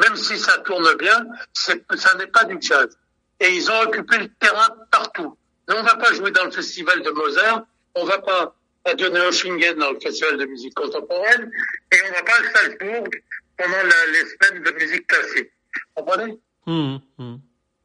même 0.00 0.16
si 0.16 0.38
ça 0.38 0.58
tourne 0.58 0.94
bien, 0.96 1.26
ça 1.52 2.14
n'est 2.16 2.26
pas 2.26 2.44
du 2.44 2.58
jazz. 2.60 2.96
Et 3.40 3.56
ils 3.56 3.70
ont 3.70 3.80
occupé 3.82 4.18
le 4.18 4.28
terrain 4.28 4.68
partout. 4.90 5.36
Nous, 5.68 5.74
on 5.74 5.82
va 5.82 5.96
pas 5.96 6.12
jouer 6.12 6.30
dans 6.30 6.44
le 6.44 6.50
festival 6.50 7.02
de 7.02 7.10
Mozart, 7.10 7.64
on 7.94 8.04
va 8.04 8.18
pas 8.18 8.54
à 8.84 8.94
Donaueschingen 8.94 9.76
dans 9.76 9.92
le 9.92 10.00
festival 10.00 10.36
de 10.36 10.44
musique 10.44 10.74
contemporaine, 10.74 11.50
et 11.90 11.96
on 12.08 12.12
va 12.12 12.22
pas 12.22 12.32
à 12.32 12.52
Salzbourg 12.52 13.08
pendant 13.56 13.82
les 14.12 14.24
semaines 14.26 14.62
de 14.62 14.70
musique 14.72 15.06
classique. 15.06 15.50
Vous 15.96 16.04
comprenez? 16.04 16.38
Hmm. 16.66 16.98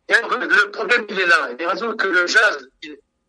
Le 0.09 0.47
le 0.47 0.71
problème, 0.71 1.05
il 1.09 1.19
est 1.19 1.25
là. 1.25 1.49
Il 1.59 1.65
raison 1.65 1.95
que 1.95 2.07
le 2.07 2.25
jazz, 2.25 2.67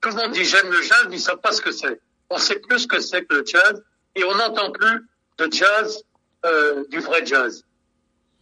tout 0.00 0.08
le 0.08 0.14
monde 0.14 0.32
dit 0.32 0.44
j'aime 0.44 0.70
le 0.70 0.80
jazz, 0.80 1.06
mais 1.10 1.16
ils 1.16 1.20
savent 1.20 1.40
pas 1.40 1.52
ce 1.52 1.60
que 1.60 1.72
c'est. 1.72 2.00
On 2.30 2.38
sait 2.38 2.58
plus 2.58 2.80
ce 2.80 2.86
que 2.86 3.00
c'est 3.00 3.24
que 3.24 3.36
le 3.36 3.44
jazz, 3.44 3.82
et 4.14 4.24
on 4.24 4.34
n'entend 4.34 4.70
plus 4.70 5.06
de 5.38 5.52
jazz, 5.52 6.02
euh, 6.46 6.84
du 6.88 7.00
vrai 7.00 7.24
jazz. 7.26 7.64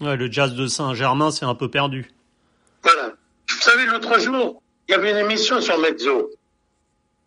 Ouais, 0.00 0.16
le 0.16 0.30
jazz 0.30 0.54
de 0.54 0.66
Saint-Germain 0.68 1.32
c'est 1.32 1.44
un 1.44 1.56
peu 1.56 1.68
perdu. 1.68 2.08
Voilà. 2.82 3.14
Vous 3.48 3.60
savez, 3.60 3.86
l'autre 3.86 4.20
jour, 4.20 4.62
il 4.88 4.92
y 4.92 4.94
avait 4.94 5.10
une 5.10 5.16
émission 5.16 5.60
sur 5.60 5.78
Mezzo, 5.78 6.30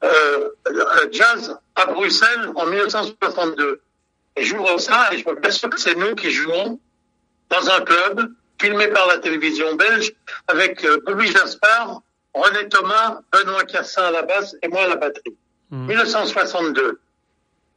euh, 0.03 0.49
euh, 0.67 1.09
jazz 1.11 1.57
à 1.75 1.85
Bruxelles 1.87 2.49
en 2.55 2.65
1962. 2.65 3.81
Et 4.37 4.43
j'ouvre 4.43 4.79
ça 4.79 5.13
et 5.13 5.17
je 5.17 5.27
me 5.27 5.35
perçois 5.35 5.69
que 5.69 5.79
c'est 5.79 5.95
nous 5.95 6.15
qui 6.15 6.31
jouons 6.31 6.79
dans 7.49 7.69
un 7.69 7.81
club 7.81 8.31
filmé 8.61 8.87
par 8.89 9.07
la 9.07 9.17
télévision 9.17 9.75
belge 9.75 10.13
avec 10.47 10.85
euh, 10.85 11.01
Bobby 11.05 11.27
Jaspard, 11.27 12.01
René 12.33 12.69
Thomas, 12.69 13.21
Benoît 13.31 13.65
Cassin 13.65 14.03
à 14.03 14.11
la 14.11 14.21
basse 14.21 14.55
et 14.61 14.67
moi 14.67 14.83
à 14.83 14.87
la 14.87 14.95
batterie. 14.95 15.35
Hmm. 15.71 15.87
1962. 15.87 16.99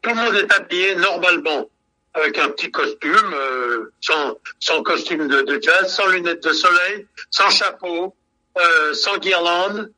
Tout 0.02 0.10
le 0.10 0.16
monde 0.16 0.34
est 0.34 0.52
habillé 0.52 0.94
normalement, 0.96 1.70
avec 2.12 2.38
un 2.38 2.50
petit 2.50 2.70
costume, 2.70 3.32
euh, 3.34 3.92
sans, 4.00 4.36
sans 4.60 4.82
costume 4.82 5.26
de, 5.26 5.40
de 5.40 5.58
jazz, 5.60 5.92
sans 5.92 6.06
lunettes 6.08 6.44
de 6.44 6.52
soleil, 6.52 7.06
sans 7.30 7.48
chapeau, 7.48 8.14
euh, 8.58 8.92
sans 8.92 9.16
guirlande, 9.16 9.90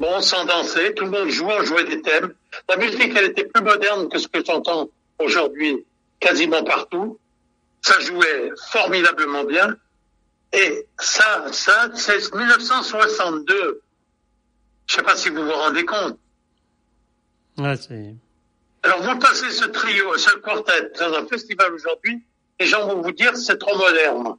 bon, 0.00 0.20
sans 0.20 0.44
danser. 0.44 0.92
Tout 0.94 1.04
le 1.04 1.12
monde 1.12 1.28
joue, 1.28 1.48
on 1.48 1.64
jouait 1.64 1.84
des 1.84 2.02
thèmes. 2.02 2.34
La 2.68 2.76
musique, 2.76 3.12
elle 3.16 3.26
était 3.26 3.44
plus 3.44 3.62
moderne 3.62 4.08
que 4.08 4.18
ce 4.18 4.26
que 4.26 4.44
j'entends 4.44 4.88
aujourd'hui 5.20 5.86
quasiment 6.18 6.64
partout. 6.64 7.18
Ça 7.82 8.00
jouait 8.00 8.50
formidablement 8.70 9.44
bien. 9.44 9.76
Et 10.52 10.86
ça, 10.98 11.46
ça, 11.52 11.90
c'est 11.94 12.32
1962. 12.34 13.82
Je 14.86 14.94
sais 14.94 15.02
pas 15.02 15.16
si 15.16 15.28
vous 15.30 15.44
vous 15.44 15.52
rendez 15.52 15.84
compte. 15.84 16.18
Ouais, 17.58 17.76
c'est. 17.76 18.14
Alors, 18.82 19.02
vous 19.02 19.18
passez 19.18 19.50
ce 19.50 19.64
trio, 19.64 20.16
ce 20.16 20.36
quartet 20.36 20.90
dans 20.98 21.12
un 21.14 21.26
festival 21.26 21.72
aujourd'hui, 21.72 22.22
les 22.60 22.66
gens 22.66 22.86
vont 22.86 23.00
vous 23.02 23.12
dire 23.12 23.36
c'est 23.36 23.58
trop 23.58 23.76
moderne. 23.76 24.36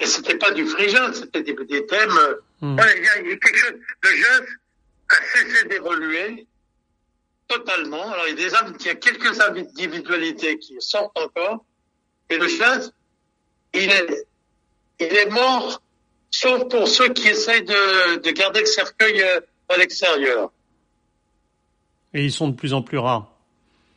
Et 0.00 0.06
c'était 0.06 0.36
pas 0.36 0.50
du 0.50 0.66
jazz, 0.88 1.20
c'était 1.20 1.42
des, 1.42 1.54
des 1.66 1.86
thèmes. 1.86 2.10
ouais, 2.62 2.98
il 2.98 3.04
y 3.04 3.08
a- 3.32 3.36
quelque 3.36 3.56
chose. 3.56 3.74
Le 4.02 4.10
jazz 4.16 4.42
a 5.08 5.14
cessé 5.32 5.68
d'évoluer 5.68 6.46
totalement. 7.46 8.10
Alors, 8.12 8.26
il 8.28 8.30
y 8.40 8.44
a 8.44 8.48
des 8.48 8.56
il 8.80 8.86
y 8.86 8.90
a 8.90 8.94
quelques 8.96 9.40
individualités 9.40 10.58
qui 10.58 10.74
sortent 10.80 11.16
encore. 11.16 11.64
Et 12.28 12.38
le 12.38 12.48
jazz, 12.48 12.92
il 13.74 13.90
est, 13.90 14.26
il 15.00 15.06
est 15.16 15.30
mort, 15.30 15.82
sauf 16.30 16.68
pour 16.68 16.88
ceux 16.88 17.08
qui 17.10 17.28
essayent 17.28 17.64
de, 17.64 18.16
de 18.16 18.30
garder 18.30 18.60
le 18.60 18.66
cercueil 18.66 19.20
euh, 19.22 19.40
à 19.68 19.76
l'extérieur. 19.76 20.50
Et 22.12 22.24
ils 22.24 22.32
sont 22.32 22.48
de 22.48 22.56
plus 22.56 22.72
en 22.74 22.82
plus 22.82 22.98
rares. 22.98 23.30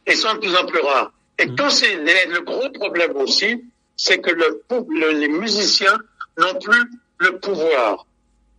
et 0.05 0.15
sont 0.15 0.33
de 0.35 0.39
plus 0.39 0.55
en 0.55 0.65
plus 0.65 0.79
rares. 0.79 1.11
Et 1.37 1.45
Mhm. 1.47 1.55
tous 1.55 1.69
ces, 1.69 1.97
les- 1.97 2.25
le 2.27 2.41
gros 2.41 2.69
problème 2.71 3.15
aussi, 3.17 3.63
c'est 3.95 4.19
que 4.19 4.31
le, 4.31 4.63
les 5.11 5.27
musiciens 5.27 5.97
n'ont 6.37 6.57
plus 6.59 6.83
le 7.19 7.39
pouvoir 7.39 8.05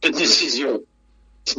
de 0.03 0.11
décision. 0.11 0.83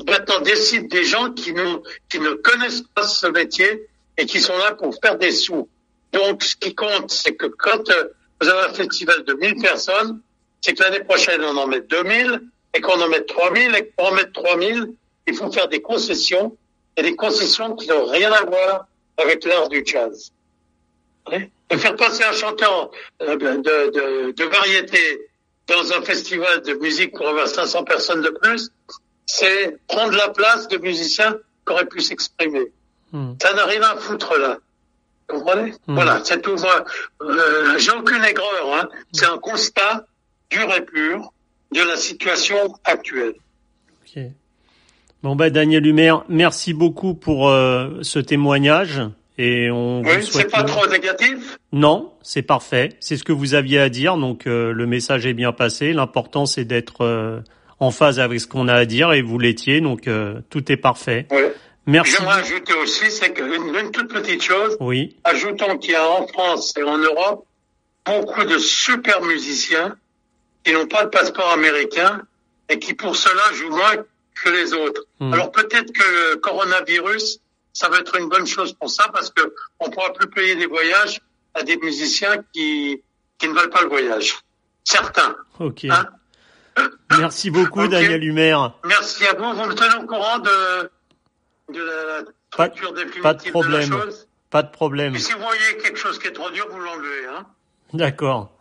Maintenant, 0.07 0.39
décident 0.41 0.87
des 0.87 1.03
gens 1.03 1.31
qui 1.33 1.51
ne, 1.53 1.77
qui 2.07 2.19
ne 2.19 2.33
connaissent 2.33 2.83
pas 2.93 3.03
ce 3.07 3.25
métier 3.27 3.87
et 4.17 4.25
qui 4.27 4.39
sont 4.39 4.57
là 4.57 4.73
pour 4.75 4.93
faire 5.01 5.17
des 5.17 5.31
sous. 5.31 5.67
Donc, 6.13 6.43
ce 6.43 6.55
qui 6.55 6.75
compte, 6.75 7.09
c'est 7.11 7.35
que 7.35 7.47
quand 7.47 7.89
euh, 7.89 8.09
vous 8.41 8.47
avez 8.47 8.69
un 8.69 8.73
festival 8.73 9.23
de 9.23 9.33
1000 9.33 9.61
personnes, 9.61 10.21
c'est 10.61 10.73
que 10.73 10.83
l'année 10.83 11.03
prochaine, 11.03 11.41
on 11.43 11.57
en 11.57 11.67
met 11.67 11.81
2000, 11.81 12.41
et 12.73 12.81
qu'on 12.81 12.99
en 13.01 13.07
mette 13.09 13.27
3000 13.27 13.75
et 13.75 13.83
pour 13.83 14.07
en 14.07 14.11
mettre 14.13 14.31
3000, 14.33 14.93
il 15.27 15.35
faut 15.35 15.51
faire 15.51 15.67
des 15.67 15.81
concessions 15.81 16.55
et 16.95 17.01
des 17.01 17.15
concessions 17.15 17.75
qui 17.75 17.87
n'ont 17.87 18.05
rien 18.05 18.31
à 18.31 18.43
voir 18.43 18.87
avec 19.17 19.43
l'art 19.45 19.69
du 19.69 19.83
jazz. 19.85 20.31
De 21.31 21.77
faire 21.77 21.95
passer 21.95 22.23
un 22.23 22.31
chanteur 22.31 22.91
euh, 23.21 23.35
de, 23.35 23.91
de, 23.91 24.31
de 24.31 24.43
variété 24.45 25.29
dans 25.67 25.93
un 25.93 26.01
festival 26.01 26.61
de 26.61 26.73
musique 26.73 27.15
pour 27.15 27.27
avoir 27.27 27.47
500 27.47 27.83
personnes 27.83 28.21
de 28.21 28.29
plus, 28.29 28.71
c'est 29.27 29.77
prendre 29.87 30.15
la 30.17 30.29
place 30.29 30.67
de 30.67 30.77
musiciens 30.77 31.37
qui 31.65 31.73
auraient 31.73 31.85
pu 31.85 32.01
s'exprimer. 32.01 32.71
Hmm. 33.11 33.33
Ça 33.39 33.53
n'a 33.53 33.65
rien 33.65 33.83
à 33.83 33.95
foutre 33.97 34.37
là. 34.39 34.57
Vous 35.29 35.39
comprenez 35.39 35.71
hmm. 35.87 35.95
Voilà, 35.95 36.21
c'est 36.23 36.41
tout. 36.41 36.55
Euh, 37.21 37.77
J'ai 37.77 37.91
aucune 37.91 38.23
aigreur. 38.23 38.73
Hein. 38.73 38.89
C'est 39.11 39.25
un 39.25 39.37
constat 39.37 40.05
dur 40.49 40.73
et 40.75 40.81
pur 40.81 41.33
de 41.73 41.81
la 41.81 41.95
situation 41.95 42.57
actuelle. 42.83 43.33
Ok. 44.01 44.23
Bon 45.21 45.35
ben 45.35 45.49
Daniel 45.49 45.85
Humer, 45.85 46.13
merci 46.29 46.73
beaucoup 46.73 47.13
pour 47.13 47.49
euh, 47.49 47.99
ce 48.01 48.19
témoignage. 48.19 49.01
Et 49.37 49.69
on 49.69 50.01
oui, 50.01 50.25
c'est 50.29 50.49
pas 50.49 50.63
trop 50.63 50.85
négatif? 50.87 51.57
Non, 51.71 52.11
c'est 52.21 52.41
parfait. 52.41 52.95
C'est 52.99 53.17
ce 53.17 53.23
que 53.23 53.31
vous 53.31 53.53
aviez 53.53 53.79
à 53.79 53.89
dire, 53.89 54.17
donc 54.17 54.47
euh, 54.47 54.73
le 54.73 54.85
message 54.85 55.25
est 55.25 55.33
bien 55.33 55.51
passé. 55.51 55.93
L'important 55.93 56.45
c'est 56.45 56.65
d'être 56.65 57.01
euh, 57.01 57.39
en 57.79 57.91
phase 57.91 58.19
avec 58.19 58.39
ce 58.39 58.47
qu'on 58.47 58.67
a 58.67 58.73
à 58.73 58.85
dire 58.85 59.13
et 59.13 59.21
vous 59.21 59.39
l'étiez, 59.39 59.81
donc 59.81 60.09
tout 60.49 60.71
est 60.71 60.77
parfait. 60.77 61.27
Oui. 61.31 61.43
Merci. 61.85 62.13
J'aimerais 62.17 62.41
ajouter 62.41 62.73
aussi, 62.73 63.09
c'est 63.09 63.33
qu'une 63.33 63.75
une 63.75 63.91
toute 63.91 64.11
petite 64.11 64.43
chose. 64.43 64.77
Oui. 64.79 65.17
Ajoutons 65.23 65.77
qu'il 65.77 65.91
y 65.91 65.95
a 65.95 66.07
en 66.07 66.27
France 66.27 66.73
et 66.77 66.83
en 66.83 66.97
Europe 66.97 67.45
beaucoup 68.05 68.43
de 68.43 68.57
super 68.57 69.21
musiciens 69.21 69.95
qui 70.63 70.73
n'ont 70.73 70.87
pas 70.87 71.05
de 71.05 71.09
passeport 71.09 71.51
américain 71.51 72.21
et 72.69 72.79
qui 72.79 72.93
pour 72.93 73.15
cela 73.15 73.41
jouent 73.53 73.75
moins 73.75 73.95
que 74.43 74.49
les 74.49 74.73
autres. 74.73 75.05
Hmm. 75.19 75.33
Alors 75.33 75.51
peut-être 75.51 75.91
que 75.91 76.33
le 76.33 76.35
coronavirus 76.37 77.39
ça 77.73 77.89
va 77.89 77.99
être 77.99 78.15
une 78.17 78.29
bonne 78.29 78.47
chose 78.47 78.73
pour 78.73 78.89
ça 78.89 79.09
parce 79.13 79.29
que 79.29 79.53
on 79.79 79.89
pourra 79.89 80.11
plus 80.13 80.29
payer 80.29 80.55
des 80.55 80.65
voyages 80.65 81.21
à 81.53 81.63
des 81.63 81.77
musiciens 81.77 82.43
qui 82.53 83.01
qui 83.37 83.47
ne 83.47 83.53
veulent 83.53 83.69
pas 83.69 83.81
le 83.81 83.89
voyage. 83.89 84.37
Certains. 84.83 85.35
Ok. 85.59 85.85
Hein 85.85 86.05
Merci 87.17 87.49
beaucoup, 87.49 87.87
Daniel 87.87 88.23
Humer. 88.23 88.55
Merci 88.85 89.25
à 89.25 89.33
vous. 89.33 89.53
Vous 89.53 89.65
me 89.65 89.73
tenez 89.73 89.95
au 89.95 90.05
courant 90.05 90.39
de, 90.39 90.89
de 91.71 91.81
la 91.81 92.23
structure 92.51 92.93
définitive 92.93 93.21
pas 93.21 93.33
de 93.33 93.49
problème. 93.49 93.89
de 93.89 93.95
la 93.95 94.03
chose. 94.03 94.27
Pas 94.49 94.63
de 94.63 94.71
problème. 94.71 95.15
Et 95.15 95.19
si 95.19 95.33
vous 95.33 95.39
voyez 95.39 95.77
quelque 95.81 95.97
chose 95.97 96.17
qui 96.17 96.27
est 96.27 96.33
trop 96.33 96.49
dur, 96.49 96.67
vous 96.69 96.79
l'enlevez. 96.79 97.25
Hein 97.31 97.45
D'accord. 97.93 98.51